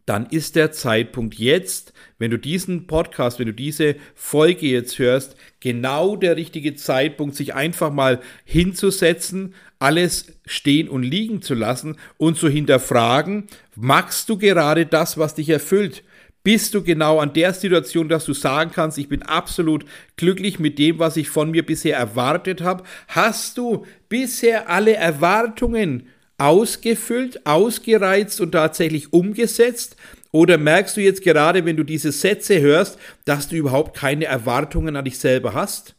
Dann 0.06 0.26
ist 0.26 0.54
der 0.54 0.70
Zeitpunkt 0.70 1.34
jetzt, 1.34 1.92
wenn 2.18 2.30
du 2.30 2.38
diesen 2.38 2.86
Podcast, 2.86 3.40
wenn 3.40 3.46
du 3.46 3.52
diese 3.52 3.96
Folge 4.14 4.66
jetzt 4.66 5.00
hörst, 5.00 5.34
genau 5.58 6.14
der 6.14 6.36
richtige 6.36 6.76
Zeitpunkt, 6.76 7.34
sich 7.34 7.54
einfach 7.54 7.92
mal 7.92 8.20
hinzusetzen, 8.44 9.54
alles 9.80 10.38
stehen 10.46 10.88
und 10.88 11.02
liegen 11.02 11.42
zu 11.42 11.54
lassen 11.54 11.96
und 12.16 12.38
zu 12.38 12.48
hinterfragen, 12.48 13.48
magst 13.74 14.28
du 14.28 14.38
gerade 14.38 14.86
das, 14.86 15.18
was 15.18 15.34
dich 15.34 15.48
erfüllt? 15.48 16.04
Bist 16.42 16.74
du 16.74 16.82
genau 16.82 17.18
an 17.18 17.32
der 17.32 17.52
Situation, 17.52 18.08
dass 18.08 18.24
du 18.24 18.32
sagen 18.32 18.70
kannst, 18.74 18.98
ich 18.98 19.08
bin 19.08 19.22
absolut 19.22 19.84
glücklich 20.16 20.58
mit 20.58 20.78
dem, 20.78 20.98
was 20.98 21.16
ich 21.16 21.28
von 21.28 21.50
mir 21.50 21.64
bisher 21.64 21.96
erwartet 21.96 22.62
habe? 22.62 22.84
Hast 23.08 23.58
du 23.58 23.84
bisher 24.08 24.68
alle 24.70 24.94
Erwartungen 24.94 26.08
ausgefüllt, 26.38 27.46
ausgereizt 27.46 28.40
und 28.40 28.52
tatsächlich 28.52 29.12
umgesetzt? 29.12 29.96
Oder 30.32 30.58
merkst 30.58 30.96
du 30.96 31.00
jetzt 31.02 31.22
gerade, 31.22 31.64
wenn 31.64 31.76
du 31.76 31.84
diese 31.84 32.12
Sätze 32.12 32.60
hörst, 32.60 32.98
dass 33.24 33.48
du 33.48 33.56
überhaupt 33.56 33.96
keine 33.96 34.24
Erwartungen 34.24 34.96
an 34.96 35.04
dich 35.04 35.18
selber 35.18 35.54
hast? 35.54 35.94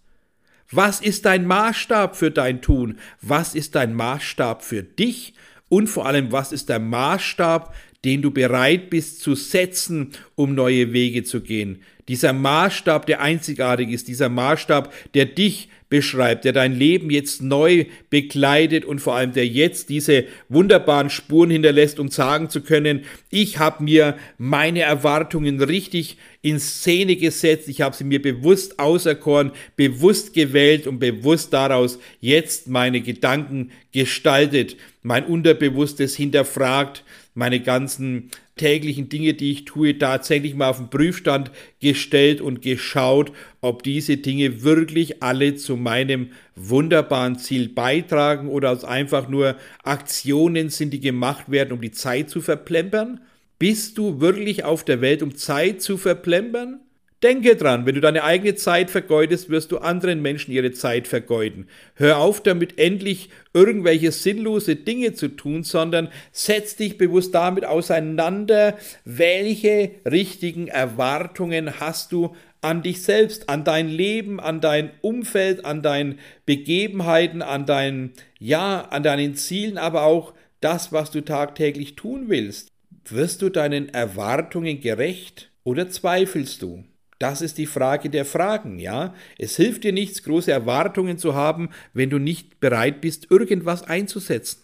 Was 0.71 1.01
ist 1.01 1.25
dein 1.25 1.45
Maßstab 1.45 2.15
für 2.15 2.31
dein 2.31 2.61
Tun? 2.61 2.97
Was 3.21 3.55
ist 3.55 3.75
dein 3.75 3.93
Maßstab 3.93 4.63
für 4.63 4.83
dich? 4.83 5.33
Und 5.67 5.87
vor 5.87 6.05
allem, 6.05 6.31
was 6.31 6.51
ist 6.51 6.69
der 6.69 6.79
Maßstab, 6.79 7.75
den 8.03 8.21
du 8.21 8.31
bereit 8.31 8.89
bist 8.89 9.21
zu 9.21 9.35
setzen, 9.35 10.11
um 10.35 10.55
neue 10.55 10.93
Wege 10.93 11.23
zu 11.23 11.41
gehen. 11.41 11.83
Dieser 12.07 12.33
Maßstab, 12.33 13.05
der 13.05 13.21
einzigartig 13.21 13.89
ist, 13.89 14.07
dieser 14.07 14.29
Maßstab, 14.29 14.93
der 15.13 15.25
dich 15.25 15.69
beschreibt, 15.91 16.45
der 16.45 16.53
dein 16.53 16.73
Leben 16.73 17.11
jetzt 17.11 17.41
neu 17.41 17.85
begleitet 18.09 18.85
und 18.85 18.99
vor 18.99 19.15
allem 19.15 19.33
der 19.33 19.45
jetzt 19.45 19.89
diese 19.89 20.23
wunderbaren 20.47 21.09
Spuren 21.09 21.51
hinterlässt, 21.51 21.99
um 21.99 22.07
sagen 22.07 22.49
zu 22.49 22.61
können, 22.61 23.01
ich 23.29 23.59
habe 23.59 23.83
mir 23.83 24.17
meine 24.37 24.81
Erwartungen 24.81 25.61
richtig 25.61 26.17
in 26.41 26.59
Szene 26.59 27.17
gesetzt, 27.17 27.67
ich 27.67 27.81
habe 27.81 27.95
sie 27.95 28.05
mir 28.05 28.21
bewusst 28.21 28.79
auserkoren, 28.79 29.51
bewusst 29.75 30.33
gewählt 30.33 30.87
und 30.87 30.99
bewusst 30.99 31.51
daraus 31.51 31.99
jetzt 32.21 32.67
meine 32.67 33.01
Gedanken 33.01 33.71
gestaltet, 33.91 34.77
mein 35.03 35.25
Unterbewusstes 35.25 36.15
hinterfragt, 36.15 37.03
meine 37.33 37.61
ganzen 37.61 38.29
täglichen 38.57 39.09
Dinge, 39.09 39.33
die 39.33 39.51
ich 39.51 39.65
tue, 39.65 39.97
tatsächlich 39.97 40.53
mal 40.53 40.69
auf 40.69 40.77
den 40.77 40.89
Prüfstand 40.89 41.51
gestellt 41.79 42.41
und 42.41 42.61
geschaut, 42.61 43.31
ob 43.61 43.83
diese 43.83 44.17
Dinge 44.17 44.63
wirklich 44.63 45.23
alle 45.23 45.55
zu 45.55 45.77
meinem 45.77 46.31
wunderbaren 46.55 47.37
Ziel 47.39 47.69
beitragen 47.69 48.49
oder 48.49 48.71
es 48.71 48.83
einfach 48.83 49.29
nur 49.29 49.55
Aktionen 49.83 50.69
sind, 50.69 50.91
die 50.91 50.99
gemacht 50.99 51.49
werden, 51.49 51.71
um 51.71 51.81
die 51.81 51.91
Zeit 51.91 52.29
zu 52.29 52.41
verplempern. 52.41 53.21
Bist 53.57 53.97
du 53.97 54.19
wirklich 54.19 54.63
auf 54.63 54.83
der 54.83 55.01
Welt, 55.01 55.23
um 55.23 55.35
Zeit 55.35 55.81
zu 55.81 55.97
verplempern? 55.97 56.81
Denke 57.23 57.55
dran, 57.55 57.85
wenn 57.85 57.93
du 57.93 58.01
deine 58.01 58.23
eigene 58.23 58.55
Zeit 58.55 58.89
vergeudest, 58.89 59.51
wirst 59.51 59.71
du 59.71 59.77
anderen 59.77 60.23
Menschen 60.23 60.51
ihre 60.51 60.71
Zeit 60.71 61.07
vergeuden. 61.07 61.67
Hör 61.93 62.17
auf 62.17 62.41
damit 62.41 62.79
endlich 62.79 63.29
irgendwelche 63.53 64.11
sinnlose 64.11 64.75
Dinge 64.75 65.13
zu 65.13 65.27
tun, 65.27 65.61
sondern 65.61 66.09
setz 66.31 66.77
dich 66.77 66.97
bewusst 66.97 67.35
damit 67.35 67.63
auseinander, 67.63 68.75
welche 69.05 69.91
richtigen 70.09 70.67
Erwartungen 70.67 71.79
hast 71.79 72.11
du 72.11 72.35
an 72.61 72.81
dich 72.81 73.03
selbst, 73.03 73.49
an 73.49 73.63
dein 73.63 73.87
Leben, 73.87 74.39
an 74.39 74.59
dein 74.59 74.89
Umfeld, 75.01 75.63
an 75.63 75.83
deine 75.83 76.15
Begebenheiten, 76.47 77.43
an 77.43 77.67
dein, 77.67 78.13
ja, 78.39 78.81
an 78.81 79.03
deinen 79.03 79.35
Zielen, 79.35 79.77
aber 79.77 80.03
auch 80.03 80.33
das, 80.59 80.91
was 80.91 81.11
du 81.11 81.21
tagtäglich 81.21 81.95
tun 81.95 82.29
willst. 82.29 82.69
Wirst 83.05 83.43
du 83.43 83.49
deinen 83.49 83.89
Erwartungen 83.89 84.79
gerecht 84.79 85.51
oder 85.63 85.89
zweifelst 85.89 86.63
du? 86.63 86.83
Das 87.21 87.43
ist 87.43 87.59
die 87.59 87.67
Frage 87.67 88.09
der 88.09 88.25
Fragen, 88.25 88.79
ja. 88.79 89.13
Es 89.37 89.55
hilft 89.55 89.83
dir 89.83 89.93
nichts, 89.93 90.23
große 90.23 90.51
Erwartungen 90.51 91.19
zu 91.19 91.35
haben, 91.35 91.69
wenn 91.93 92.09
du 92.09 92.17
nicht 92.17 92.59
bereit 92.59 92.99
bist, 92.99 93.29
irgendwas 93.29 93.83
einzusetzen. 93.83 94.61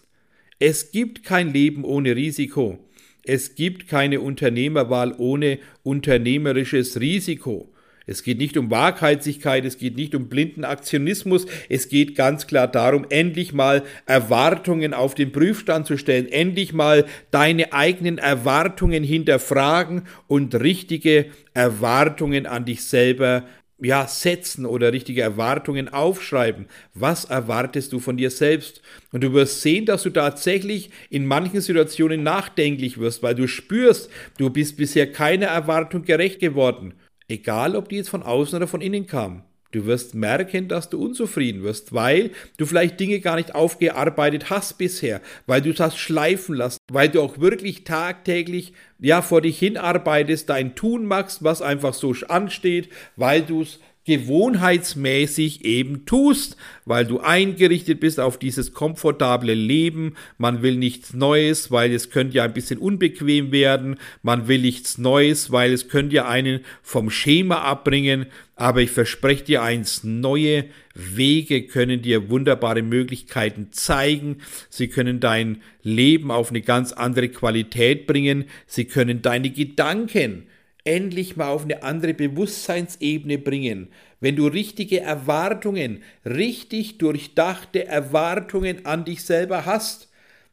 Es 0.57 0.91
gibt 0.91 1.23
kein 1.23 1.53
Leben 1.53 1.83
ohne 1.83 2.15
Risiko. 2.15 2.79
Es 3.23 3.53
gibt 3.53 3.87
keine 3.87 4.21
Unternehmerwahl 4.21 5.13
ohne 5.19 5.59
unternehmerisches 5.83 6.99
Risiko. 6.99 7.71
Es 8.07 8.23
geht 8.23 8.37
nicht 8.37 8.55
um 8.55 8.71
Waghalsigkeit, 8.71 9.65
es 9.65 9.77
geht 9.77 9.97
nicht 9.97 10.15
um 10.15 10.29
blinden 10.29 10.63
Aktionismus, 10.63 11.45
es 11.67 11.89
geht 11.89 12.15
ganz 12.15 12.47
klar 12.47 12.67
darum, 12.67 13.05
endlich 13.09 13.53
mal 13.53 13.83
Erwartungen 14.05 14.93
auf 14.93 15.13
den 15.13 15.33
Prüfstand 15.33 15.85
zu 15.85 15.97
stellen, 15.97 16.31
endlich 16.31 16.71
mal 16.71 17.05
deine 17.31 17.73
eigenen 17.73 18.17
Erwartungen 18.17 19.03
hinterfragen 19.03 20.03
und 20.27 20.55
richtige 20.55 21.25
Erwartungen 21.53 22.45
an 22.45 22.63
dich 22.63 22.85
selber 22.85 23.43
ja, 23.79 24.07
setzen 24.07 24.65
oder 24.65 24.91
richtige 24.91 25.21
Erwartungen 25.21 25.89
aufschreiben. 25.89 26.65
Was 26.93 27.25
erwartest 27.25 27.93
du 27.93 27.99
von 27.99 28.17
dir 28.17 28.31
selbst? 28.31 28.81
Und 29.11 29.23
du 29.23 29.33
wirst 29.33 29.61
sehen, 29.61 29.85
dass 29.85 30.03
du 30.03 30.09
tatsächlich 30.09 30.89
in 31.09 31.27
manchen 31.27 31.61
Situationen 31.61 32.23
nachdenklich 32.23 32.97
wirst, 32.97 33.21
weil 33.21 33.35
du 33.35 33.47
spürst, 33.47 34.09
du 34.37 34.49
bist 34.49 34.77
bisher 34.77 35.11
keiner 35.11 35.47
Erwartung 35.47 36.03
gerecht 36.03 36.39
geworden. 36.39 36.95
Egal, 37.27 37.75
ob 37.75 37.89
die 37.89 37.97
jetzt 37.97 38.09
von 38.09 38.23
außen 38.23 38.55
oder 38.55 38.67
von 38.67 38.81
innen 38.81 39.05
kam. 39.05 39.43
Du 39.71 39.85
wirst 39.85 40.15
merken, 40.15 40.69
dass 40.69 40.89
du 40.89 41.03
unzufrieden 41.03 41.61
wirst, 41.61 41.93
weil 41.93 42.31
du 42.57 42.65
vielleicht 42.65 42.99
Dinge 43.01 43.19
gar 43.19 43.35
nicht 43.35 43.53
aufgearbeitet 43.53 44.49
hast 44.49 44.77
bisher, 44.77 45.21
weil 45.45 45.61
du 45.61 45.71
es 45.71 45.79
hast 45.81 45.97
schleifen 45.97 46.55
lassen, 46.55 46.79
weil 46.89 47.09
du 47.09 47.21
auch 47.21 47.39
wirklich 47.39 47.83
tagtäglich 47.83 48.71
ja 48.99 49.21
vor 49.21 49.41
dich 49.41 49.59
hinarbeitest, 49.59 50.49
dein 50.49 50.75
Tun 50.75 51.05
machst, 51.05 51.43
was 51.43 51.61
einfach 51.61 51.93
so 51.93 52.15
ansteht, 52.29 52.89
weil 53.17 53.41
du 53.41 53.61
es 53.61 53.79
gewohnheitsmäßig 54.07 55.65
eben 55.65 56.05
tust, 56.05 56.55
weil 56.85 57.05
du 57.05 57.19
eingerichtet 57.19 57.99
bist 57.99 58.21
auf 58.21 58.39
dieses 58.39 58.73
komfortable 58.73 59.53
Leben. 59.53 60.15
Man 60.37 60.61
will 60.61 60.77
nichts 60.77 61.13
Neues, 61.13 61.71
weil 61.71 61.93
es 61.93 62.09
könnte 62.09 62.37
ja 62.37 62.45
ein 62.45 62.53
bisschen 62.53 62.79
unbequem 62.79 63.51
werden. 63.51 63.97
Man 64.23 64.47
will 64.47 64.61
nichts 64.61 64.97
Neues, 64.97 65.51
weil 65.51 65.73
es 65.73 65.89
könnte 65.89 66.15
ja 66.15 66.27
einen 66.27 66.61
vom 66.81 67.09
Schema 67.09 67.57
abbringen. 67.57 68.27
Aber 68.55 68.81
ich 68.81 68.91
verspreche 68.91 69.43
dir 69.43 69.61
eins, 69.61 70.05
neue 70.05 70.65
Wege 70.95 71.67
können 71.67 72.01
dir 72.01 72.29
wunderbare 72.29 72.83
Möglichkeiten 72.83 73.67
zeigen. 73.71 74.37
Sie 74.69 74.87
können 74.87 75.19
dein 75.19 75.61
Leben 75.83 76.31
auf 76.31 76.49
eine 76.49 76.61
ganz 76.61 76.93
andere 76.93 77.27
Qualität 77.27 78.07
bringen. 78.07 78.45
Sie 78.67 78.85
können 78.85 79.21
deine 79.21 79.49
Gedanken 79.49 80.47
endlich 80.87 81.35
mal 81.35 81.49
auf 81.49 81.63
eine 81.63 81.83
andere 81.83 82.13
Bewusstseinsebene 82.13 83.37
bringen. 83.37 83.89
Wenn 84.21 84.37
du 84.37 84.47
richtige 84.47 85.01
Erwartungen, 85.01 86.01
richtig 86.25 86.97
durchdachte 86.97 87.85
Erwartungen 87.85 88.85
an 88.85 89.03
dich 89.03 89.23
selber 89.23 89.65
hast, 89.65 90.09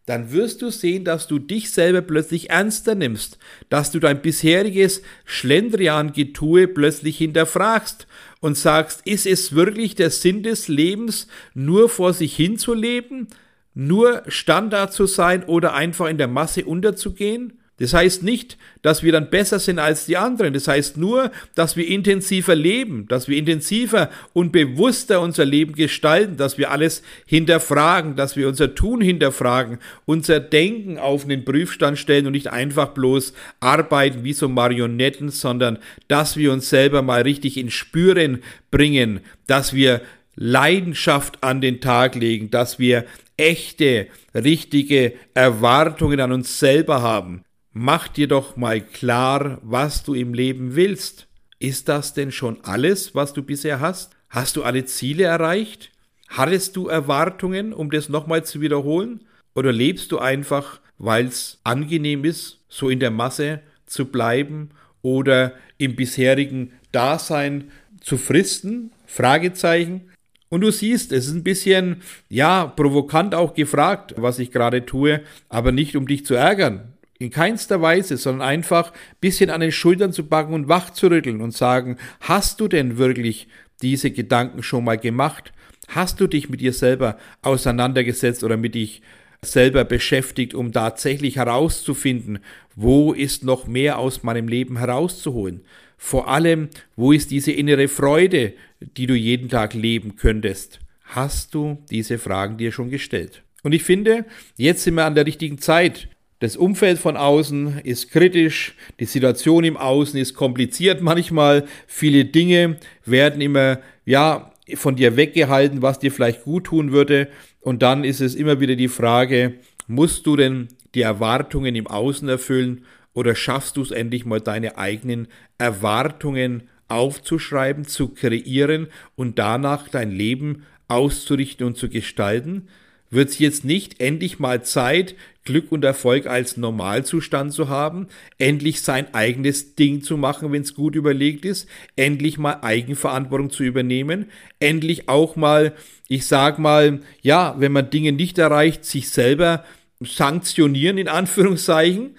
dann 0.07 0.33
wirst 0.33 0.61
du 0.61 0.71
sehen, 0.71 1.05
dass 1.05 1.29
du 1.29 1.39
dich 1.39 1.71
selber 1.71 2.03
plötzlich 2.03 2.51
ernster 2.51 2.95
nimmst, 2.95 3.39
dass 3.71 3.91
du 3.91 4.01
dein 4.01 4.21
bisheriges 4.21 5.03
Schlendrian-Getue 5.25 6.69
plötzlich 6.69 7.17
hinterfragst 7.17 8.07
und 8.41 8.59
sagst, 8.59 9.07
ist 9.07 9.27
es 9.27 9.55
wirklich 9.55 9.95
der 9.95 10.11
Sinn 10.11 10.43
des 10.43 10.69
Lebens, 10.69 11.29
nur 11.55 11.89
vor 11.89 12.13
sich 12.13 12.37
hinzuleben, 12.37 13.29
nur 13.73 14.25
Standard 14.29 14.93
zu 14.93 15.07
sein 15.07 15.45
oder 15.45 15.75
einfach 15.75 16.09
in 16.09 16.19
der 16.19 16.29
Masse 16.29 16.65
unterzugehen? 16.65 17.55
Das 17.85 17.93
heißt 17.93 18.23
nicht, 18.23 18.57
dass 18.81 19.03
wir 19.03 19.13
dann 19.13 19.29
besser 19.29 19.59
sind 19.59 19.79
als 19.79 20.07
die 20.07 20.17
anderen. 20.17 20.55
Das 20.55 20.69
heißt 20.69 20.97
nur, 20.97 21.31
dass 21.55 21.77
wir 21.77 21.87
intensiver 21.87 22.55
leben, 22.55 23.07
dass 23.09 23.29
wir 23.29 23.37
intensiver 23.37 24.09
und 24.33 24.53
bewusster 24.53 25.21
unser 25.21 25.45
Leben 25.45 25.75
gestalten, 25.75 26.39
dass 26.39 26.57
wir 26.57 26.71
alles 26.71 27.03
hinterfragen, 27.27 28.17
dass 28.17 28.37
wir 28.37 28.49
unser 28.49 28.75
Tun 28.75 29.03
hinterfragen, 29.03 29.81
unser 30.07 30.41
Denken 30.41 30.97
auf 30.97 31.27
den 31.27 31.45
Prüfstand 31.45 31.99
stellen 31.99 32.25
und 32.25 32.33
nicht 32.33 32.51
einfach 32.51 32.89
bloß 32.89 33.35
arbeiten 33.61 34.25
wie 34.25 34.33
so 34.33 34.49
Marionetten, 34.49 35.29
sondern 35.29 35.79
dass 36.09 36.39
wir 36.39 36.53
uns 36.55 36.71
selber 36.71 37.03
mal 37.03 37.21
richtig 37.21 37.59
in 37.59 37.71
Spüren 37.71 38.43
bringen, 38.71 39.21
dass 39.47 39.75
wir 39.75 40.01
Leidenschaft 40.37 41.45
an 41.45 41.61
den 41.61 41.83
Tag 41.83 42.15
legen, 42.15 42.51
dass 42.51 42.79
wir 42.79 43.05
echte, 43.37 44.07
richtige 44.35 45.13
Erwartungen 45.35 46.21
an 46.21 46.33
uns 46.33 46.59
selber 46.59 47.03
haben. 47.03 47.45
Mach 47.77 48.07
dir 48.07 48.29
doch 48.29 48.57
mal 48.57 48.81
klar, 48.81 49.59
was 49.63 50.05
du 50.05 50.15
im 50.15 50.33
Leben 50.33 50.77
willst. 50.77 51.27
Ist 51.59 51.89
das 51.89 52.15
denn 52.15 52.31
schon 52.31 52.63
alles, 52.63 53.17
was 53.17 53.33
du 53.33 53.43
bisher 53.43 53.81
hast? 53.81 54.13
Hast 54.31 54.55
du 54.55 54.63
alle 54.63 54.85
Ziele 54.85 55.25
erreicht? 55.25 55.91
Hattest 56.29 56.77
du 56.77 56.87
Erwartungen, 56.87 57.73
um 57.73 57.91
das 57.91 58.09
nochmal 58.09 58.45
zu 58.45 58.61
wiederholen? 58.61 59.25
Oder 59.57 59.73
lebst 59.73 60.13
du 60.13 60.21
einfach, 60.21 60.79
weil 60.99 61.27
es 61.27 61.59
angenehm 61.65 62.25
ist, 62.25 62.61
so 62.69 62.91
in 62.91 63.01
der 63.01 63.11
Masse 63.11 63.61
zu 63.87 64.07
bleiben 64.07 64.71
oder 65.03 65.55
im 65.77 65.97
bisherigen 65.97 66.75
Dasein 66.93 67.73
zu 68.01 68.19
fristen? 68.19 68.93
Fragezeichen. 69.05 70.13
Und 70.49 70.61
du 70.61 70.71
siehst, 70.71 71.11
es 71.11 71.27
ist 71.27 71.35
ein 71.35 71.43
bisschen, 71.43 72.03
ja, 72.29 72.67
provokant 72.67 73.35
auch 73.35 73.55
gefragt, 73.55 74.15
was 74.17 74.39
ich 74.39 74.53
gerade 74.53 74.87
tue, 74.87 75.23
aber 75.49 75.73
nicht 75.73 75.97
um 75.97 76.07
dich 76.07 76.25
zu 76.25 76.35
ärgern. 76.35 76.94
In 77.19 77.31
keinster 77.31 77.81
Weise, 77.81 78.17
sondern 78.17 78.47
einfach 78.47 78.93
ein 78.93 79.17
bisschen 79.21 79.51
an 79.51 79.61
den 79.61 79.73
Schultern 79.73 80.13
zu 80.13 80.25
packen 80.25 80.53
und 80.53 80.69
wach 80.69 80.91
zu 80.91 81.07
rütteln 81.07 81.41
und 81.41 81.53
sagen, 81.53 81.97
hast 82.21 82.61
du 82.61 82.69
denn 82.69 82.99
wirklich 82.99 83.49
diese 83.83 84.11
Gedanken 84.11 84.63
schon 84.63 84.85
mal 84.85 84.99
gemacht? 84.99 85.53
Hast 85.89 86.21
du 86.21 86.27
dich 86.27 86.49
mit 86.49 86.61
dir 86.61 86.73
selber 86.73 87.19
auseinandergesetzt 87.43 88.43
oder 88.43 88.57
mit 88.57 88.75
dich 88.75 89.03
selber 89.43 89.85
beschäftigt, 89.85 90.55
um 90.55 90.73
tatsächlich 90.73 91.37
herauszufinden, 91.37 92.39
wo 92.75 93.13
ist 93.13 93.45
noch 93.45 93.67
mehr 93.67 93.99
aus 93.99 94.23
meinem 94.23 94.49
Leben 94.49 94.79
herauszuholen? 94.79 95.61
Vor 95.97 96.29
allem, 96.29 96.69
wo 96.97 97.13
ist 97.13 97.31
diese 97.31 97.53
innere 97.53 97.89
Freude, 97.89 98.55
die 98.81 99.07
du 99.07 99.15
jeden 99.15 99.49
Tag 99.49 99.75
leben 99.75 100.17
könntest? 100.17 100.81
Hast 101.05 101.55
du 101.55 101.79
diese 101.91 102.19
Fragen 102.19 102.57
dir 102.57 102.73
schon 102.73 102.91
gestellt? 102.91 103.43
Und 103.63 103.73
ich 103.73 103.85
finde, 103.85 104.25
jetzt 104.57 104.83
sind 104.83 104.95
wir 104.95 105.05
an 105.05 105.15
der 105.15 105.27
richtigen 105.27 105.59
Zeit, 105.59 106.09
das 106.45 106.59
Umfeld 106.59 106.99
von 106.99 107.17
außen 107.17 107.79
ist 107.85 108.11
kritisch, 108.11 108.75
die 109.01 109.07
Situation 109.07 109.65
im 109.65 109.79
Außen 109.79 110.21
ist 110.21 110.35
kompliziert 110.35 111.01
manchmal, 111.01 111.65
viele 111.87 112.27
Dinge 112.27 112.77
werden 113.07 113.41
immer, 113.41 113.79
ja, 114.05 114.53
von 114.75 114.95
dir 114.95 115.17
weggehalten, 115.17 115.81
was 115.81 116.01
dir 116.01 116.13
vielleicht 116.13 116.43
gut 116.43 116.65
tun 116.65 116.93
würde. 116.93 117.29
Und 117.63 117.81
dann 117.81 118.05
ist 118.05 118.21
es 118.21 118.35
immer 118.35 118.61
wieder 118.61 118.77
die 118.77 118.89
Frage, 118.89 119.55
musst 119.87 120.27
du 120.27 120.37
denn 120.37 120.69
die 120.95 121.01
Erwartungen 121.01 121.75
im 121.77 121.87
Außen 121.87 122.29
erfüllen 122.29 122.85
oder 123.15 123.35
schaffst 123.35 123.79
du 123.79 123.83
es 123.83 123.91
endlich 123.91 124.27
mal 124.27 124.43
deine 124.43 124.77
eigenen 124.77 125.29
Erwartungen 125.57 126.65
aufzuschreiben, 126.89 127.87
zu 127.87 128.09
kreieren 128.09 128.89
und 129.17 129.39
danach 129.39 129.89
dein 129.89 130.11
Leben 130.11 130.65
auszurichten 130.89 131.67
und 131.67 131.79
zu 131.79 131.89
gestalten? 131.89 132.69
Wird 133.11 133.29
es 133.29 133.39
jetzt 133.39 133.65
nicht 133.65 134.01
endlich 134.01 134.39
mal 134.39 134.65
Zeit, 134.65 135.15
Glück 135.45 135.71
und 135.73 135.85
Erfolg 135.85 136.27
als 136.27 136.57
Normalzustand 136.57 137.53
zu 137.53 137.69
haben, 137.69 138.09
endlich 138.39 138.81
sein 138.81 139.13
eigenes 139.13 139.75
Ding 139.75 140.03
zu 140.03 140.17
machen, 140.17 140.51
wenn 140.53 140.63
es 140.63 140.75
gut 140.75 140.97
überlegt 140.97 141.45
ist, 141.45 141.69
endlich 141.97 142.39
mal 142.39 142.61
Eigenverantwortung 142.63 143.51
zu 143.51 143.63
übernehmen, 143.63 144.31
endlich 144.59 145.09
auch 145.09 145.37
mal, 145.37 145.75
ich 146.09 146.27
sag 146.27 146.59
mal, 146.59 147.01
ja, 147.21 147.55
wenn 147.59 147.73
man 147.73 147.91
Dinge 147.91 148.13
nicht 148.13 148.39
erreicht, 148.39 148.85
sich 148.85 149.11
selber 149.11 149.65
sanktionieren, 150.01 150.97
in 150.97 151.09
Anführungszeichen, 151.09 152.17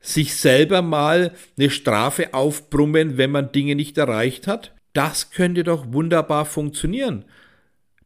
sich 0.00 0.34
selber 0.34 0.82
mal 0.82 1.32
eine 1.56 1.70
Strafe 1.70 2.34
aufbrummen, 2.34 3.16
wenn 3.16 3.30
man 3.30 3.52
Dinge 3.52 3.76
nicht 3.76 3.96
erreicht 3.96 4.48
hat. 4.48 4.74
Das 4.92 5.30
könnte 5.30 5.64
doch 5.64 5.92
wunderbar 5.92 6.44
funktionieren 6.44 7.24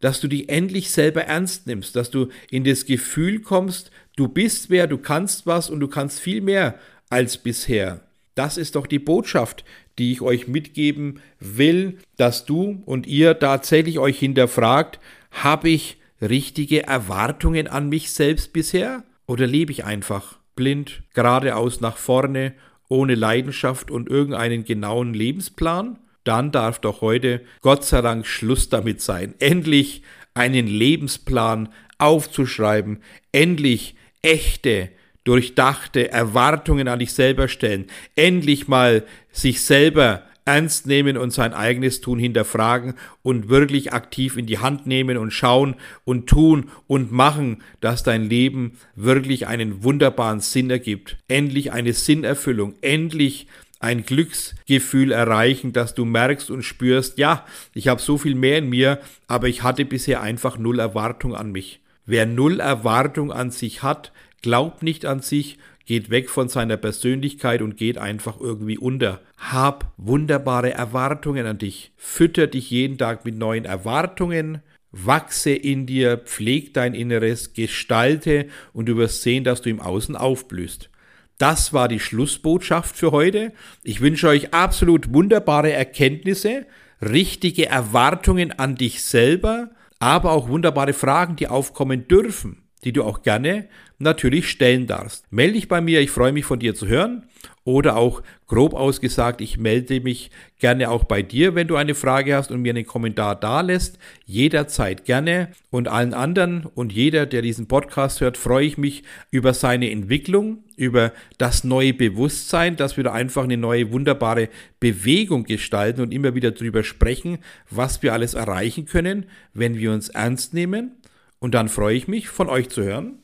dass 0.01 0.21
du 0.21 0.29
dich 0.29 0.49
endlich 0.49 0.91
selber 0.91 1.25
ernst 1.25 1.67
nimmst, 1.67 1.97
dass 1.97 2.11
du 2.11 2.29
in 2.51 2.65
das 2.65 2.87
Gefühl 2.87 3.41
kommst, 3.41 3.91
du 4.17 4.29
bist 4.29 4.71
wer, 4.71 4.87
du 4.87 4.99
kannst 4.99 5.47
was 5.47 5.71
und 5.71 5.81
du 5.81 5.89
kannst 5.89 6.21
viel 6.21 6.41
mehr 6.41 6.79
als 7.11 7.39
bisher. 7.39 8.03
Das 8.35 8.57
ist 8.57 8.77
doch 8.77 8.87
die 8.87 9.01
Botschaft, 9.01 9.65
die 9.99 10.13
ich 10.13 10.21
euch 10.21 10.47
mitgeben 10.47 11.21
will, 11.41 11.99
dass 12.17 12.45
du 12.45 12.83
und 12.87 13.07
ihr 13.07 13.39
tatsächlich 13.39 13.99
euch 13.99 14.19
hinterfragt, 14.19 15.01
habe 15.31 15.71
ich 15.71 15.99
richtige 16.21 16.87
Erwartungen 16.87 17.67
an 17.67 17.89
mich 17.89 18.13
selbst 18.13 18.53
bisher 18.53 19.05
oder 19.27 19.47
lebe 19.47 19.73
ich 19.73 19.85
einfach 19.85 20.39
blind, 20.55 21.03
geradeaus 21.15 21.81
nach 21.81 21.97
vorne, 21.97 22.55
ohne 22.89 23.15
Leidenschaft 23.15 23.91
und 23.91 24.09
irgendeinen 24.09 24.65
genauen 24.65 25.15
Lebensplan? 25.15 25.99
Dann 26.29 26.53
darf 26.53 26.79
doch 26.79 27.01
heute 27.01 27.41
Gott 27.63 27.85
sei 27.85 28.03
Dank 28.03 28.27
Schluss 28.27 28.69
damit 28.69 29.01
sein, 29.01 29.35
endlich 29.39 30.03
einen 30.35 30.67
Lebensplan 30.67 31.71
aufzuschreiben, 31.97 33.03
endlich 33.33 33.97
echte, 34.21 34.91
durchdachte 35.25 36.11
Erwartungen 36.11 36.87
an 36.87 36.99
dich 36.99 37.13
selber 37.13 37.49
stellen, 37.49 37.87
endlich 38.15 38.69
mal 38.69 39.05
sich 39.33 39.63
selber 39.63 40.23
ernst 40.45 40.87
nehmen 40.87 41.17
und 41.17 41.31
sein 41.31 41.53
eigenes 41.53 42.01
Tun 42.01 42.19
hinterfragen 42.19 42.95
und 43.23 43.49
wirklich 43.49 43.93
aktiv 43.93 44.37
in 44.37 44.47
die 44.47 44.59
Hand 44.59 44.87
nehmen 44.87 45.17
und 45.17 45.31
schauen 45.31 45.77
und 46.05 46.27
tun 46.27 46.71
und 46.87 47.13
machen, 47.13 47.63
dass 47.81 48.03
dein 48.03 48.25
Leben 48.25 48.79
wirklich 48.97 49.47
einen 49.47 49.83
wunderbaren 49.83 50.41
Sinn 50.41 50.71
ergibt. 50.71 51.19
Endlich 51.29 51.73
eine 51.73 51.93
Sinnerfüllung, 51.93 52.75
endlich 52.81 53.47
ein 53.81 54.05
Glücksgefühl 54.05 55.13
erreichen, 55.13 55.73
dass 55.73 55.95
du 55.95 56.05
merkst 56.05 56.51
und 56.51 56.63
spürst, 56.63 57.19
ja, 57.19 57.47
ich 57.75 57.89
habe 57.89 58.01
so 58.01 58.19
viel 58.19 58.35
mehr 58.35 58.59
in 58.59 58.69
mir, 58.69 59.01
aber 59.27 59.49
ich 59.49 59.63
hatte 59.63 59.85
bisher 59.85 60.21
einfach 60.21 60.59
null 60.59 60.81
Erwartung 60.81 61.35
an 61.35 61.53
mich. 61.53 61.81
Wer 62.07 62.27
null 62.27 62.61
Erwartung 62.61 63.31
an 63.31 63.51
sich 63.51 63.83
hat, 63.83 64.13
glaubt 64.43 64.83
nicht 64.83 65.05
an 65.05 65.21
sich, 65.21 65.59
geht 65.85 66.11
weg 66.11 66.29
von 66.29 66.49
seiner 66.49 66.77
Persönlichkeit 66.77 67.63
und 67.63 67.77
geht 67.77 67.99
einfach 67.99 68.41
irgendwie 68.41 68.79
unter. 68.79 69.21
Hab 69.39 69.93
wunderbare 69.97 70.73
Erwartungen 70.73 71.47
an 71.47 71.59
dich. 71.59 71.93
Fütter 71.97 72.47
dich 72.47 72.71
jeden 72.71 72.99
Tag 72.99 73.25
mit 73.25 73.39
neuen 73.39 73.65
Erwartungen. 73.65 74.61
Wachse 74.91 75.51
in 75.51 75.87
dir, 75.87 76.19
pfleg 76.19 76.75
dein 76.75 76.95
Inneres, 76.95 77.53
gestalte 77.53 78.49
und 78.73 78.87
du 78.87 78.97
wirst 78.97 79.23
sehen, 79.23 79.45
dass 79.45 79.63
du 79.63 79.71
im 79.71 79.81
Außen 79.81 80.17
aufblühst. 80.17 80.91
Das 81.39 81.73
war 81.73 81.89
die 81.89 82.01
Schlussbotschaft 82.01 82.97
für 82.97 83.13
heute. 83.13 83.53
Ich 83.83 84.01
wünsche 84.01 84.29
euch 84.29 84.53
absolut 84.53 85.15
wunderbare 85.15 85.73
Erkenntnisse, 85.73 86.67
richtige 87.01 87.67
Erwartungen 87.67 88.53
an 88.53 88.75
dich 88.75 89.03
selber, 89.03 89.71
aber 90.01 90.33
auch 90.33 90.49
wunderbare 90.49 90.93
Fragen, 90.93 91.37
die 91.37 91.49
aufkommen 91.49 92.09
dürfen 92.09 92.68
die 92.85 92.93
du 92.93 93.05
auch 93.05 93.23
gerne 93.23 93.69
natürlich 93.99 94.49
stellen 94.49 94.87
darfst. 94.87 95.25
Melde 95.33 95.55
dich 95.55 95.69
bei 95.69 95.81
mir, 95.81 96.01
ich 96.01 96.11
freue 96.11 96.33
mich 96.33 96.45
von 96.45 96.61
dir 96.61 96.75
zu 96.75 96.87
hören. 96.87 97.25
Oder 97.65 97.97
auch 97.97 98.23
grob 98.47 98.73
ausgesagt, 98.73 99.43
ich 99.43 99.59
melde 99.59 100.01
mich 100.01 100.31
gerne 100.59 100.89
auch 100.89 101.05
bei 101.05 101.21
dir, 101.21 101.55
wenn 101.55 101.69
du 101.69 101.77
eine 101.77 101.95
Frage 101.95 102.35
hast 102.35 102.51
und 102.51 102.63
mir 102.63 102.71
einen 102.71 102.87
Kommentar 102.87 103.37
da 103.37 103.61
lässt. 103.61 103.99
Jederzeit 104.25 105.05
gerne. 105.05 105.49
Und 105.69 105.87
allen 105.87 106.15
anderen 106.15 106.65
und 106.65 106.93
jeder, 106.93 107.27
der 107.27 107.43
diesen 107.43 107.69
Podcast 107.69 108.23
hört, 108.23 108.39
freue 108.39 108.65
ich 108.65 108.79
mich 108.79 109.03
über 109.31 109.53
seine 109.53 109.91
Entwicklung, 109.91 110.65
über 110.77 111.13
das 111.37 111.63
neue 111.63 111.93
Bewusstsein, 111.93 112.77
dass 112.77 112.97
wir 112.97 113.05
da 113.05 113.13
einfach 113.13 113.45
eine 113.45 113.59
neue 113.59 113.93
wunderbare 113.93 114.49
Bewegung 114.81 115.45
gestalten 115.45 116.01
und 116.01 116.15
immer 116.15 116.35
wieder 116.35 116.53
darüber 116.53 116.83
sprechen, 116.85 117.39
was 117.69 118.03
wir 118.03 118.15
alles 118.15 118.33
erreichen 118.33 118.87
können, 118.87 119.27
wenn 119.53 119.77
wir 119.77 119.93
uns 119.93 120.09
ernst 120.09 120.55
nehmen 120.55 120.93
und 121.41 121.55
dann 121.55 121.69
freue 121.69 121.97
ich 121.97 122.09
mich, 122.09 122.29
von 122.29 122.49
euch 122.49 122.69
zu 122.69 122.83
hören. 122.83 123.19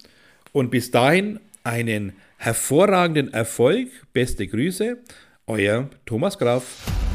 Und 0.53 0.71
bis 0.71 0.91
dahin 0.91 1.41
einen 1.65 2.13
hervorragenden 2.37 3.33
Erfolg. 3.33 3.89
Beste 4.13 4.47
Grüße, 4.47 4.99
euer 5.47 5.91
Thomas 6.07 6.39
Graf. 6.39 7.14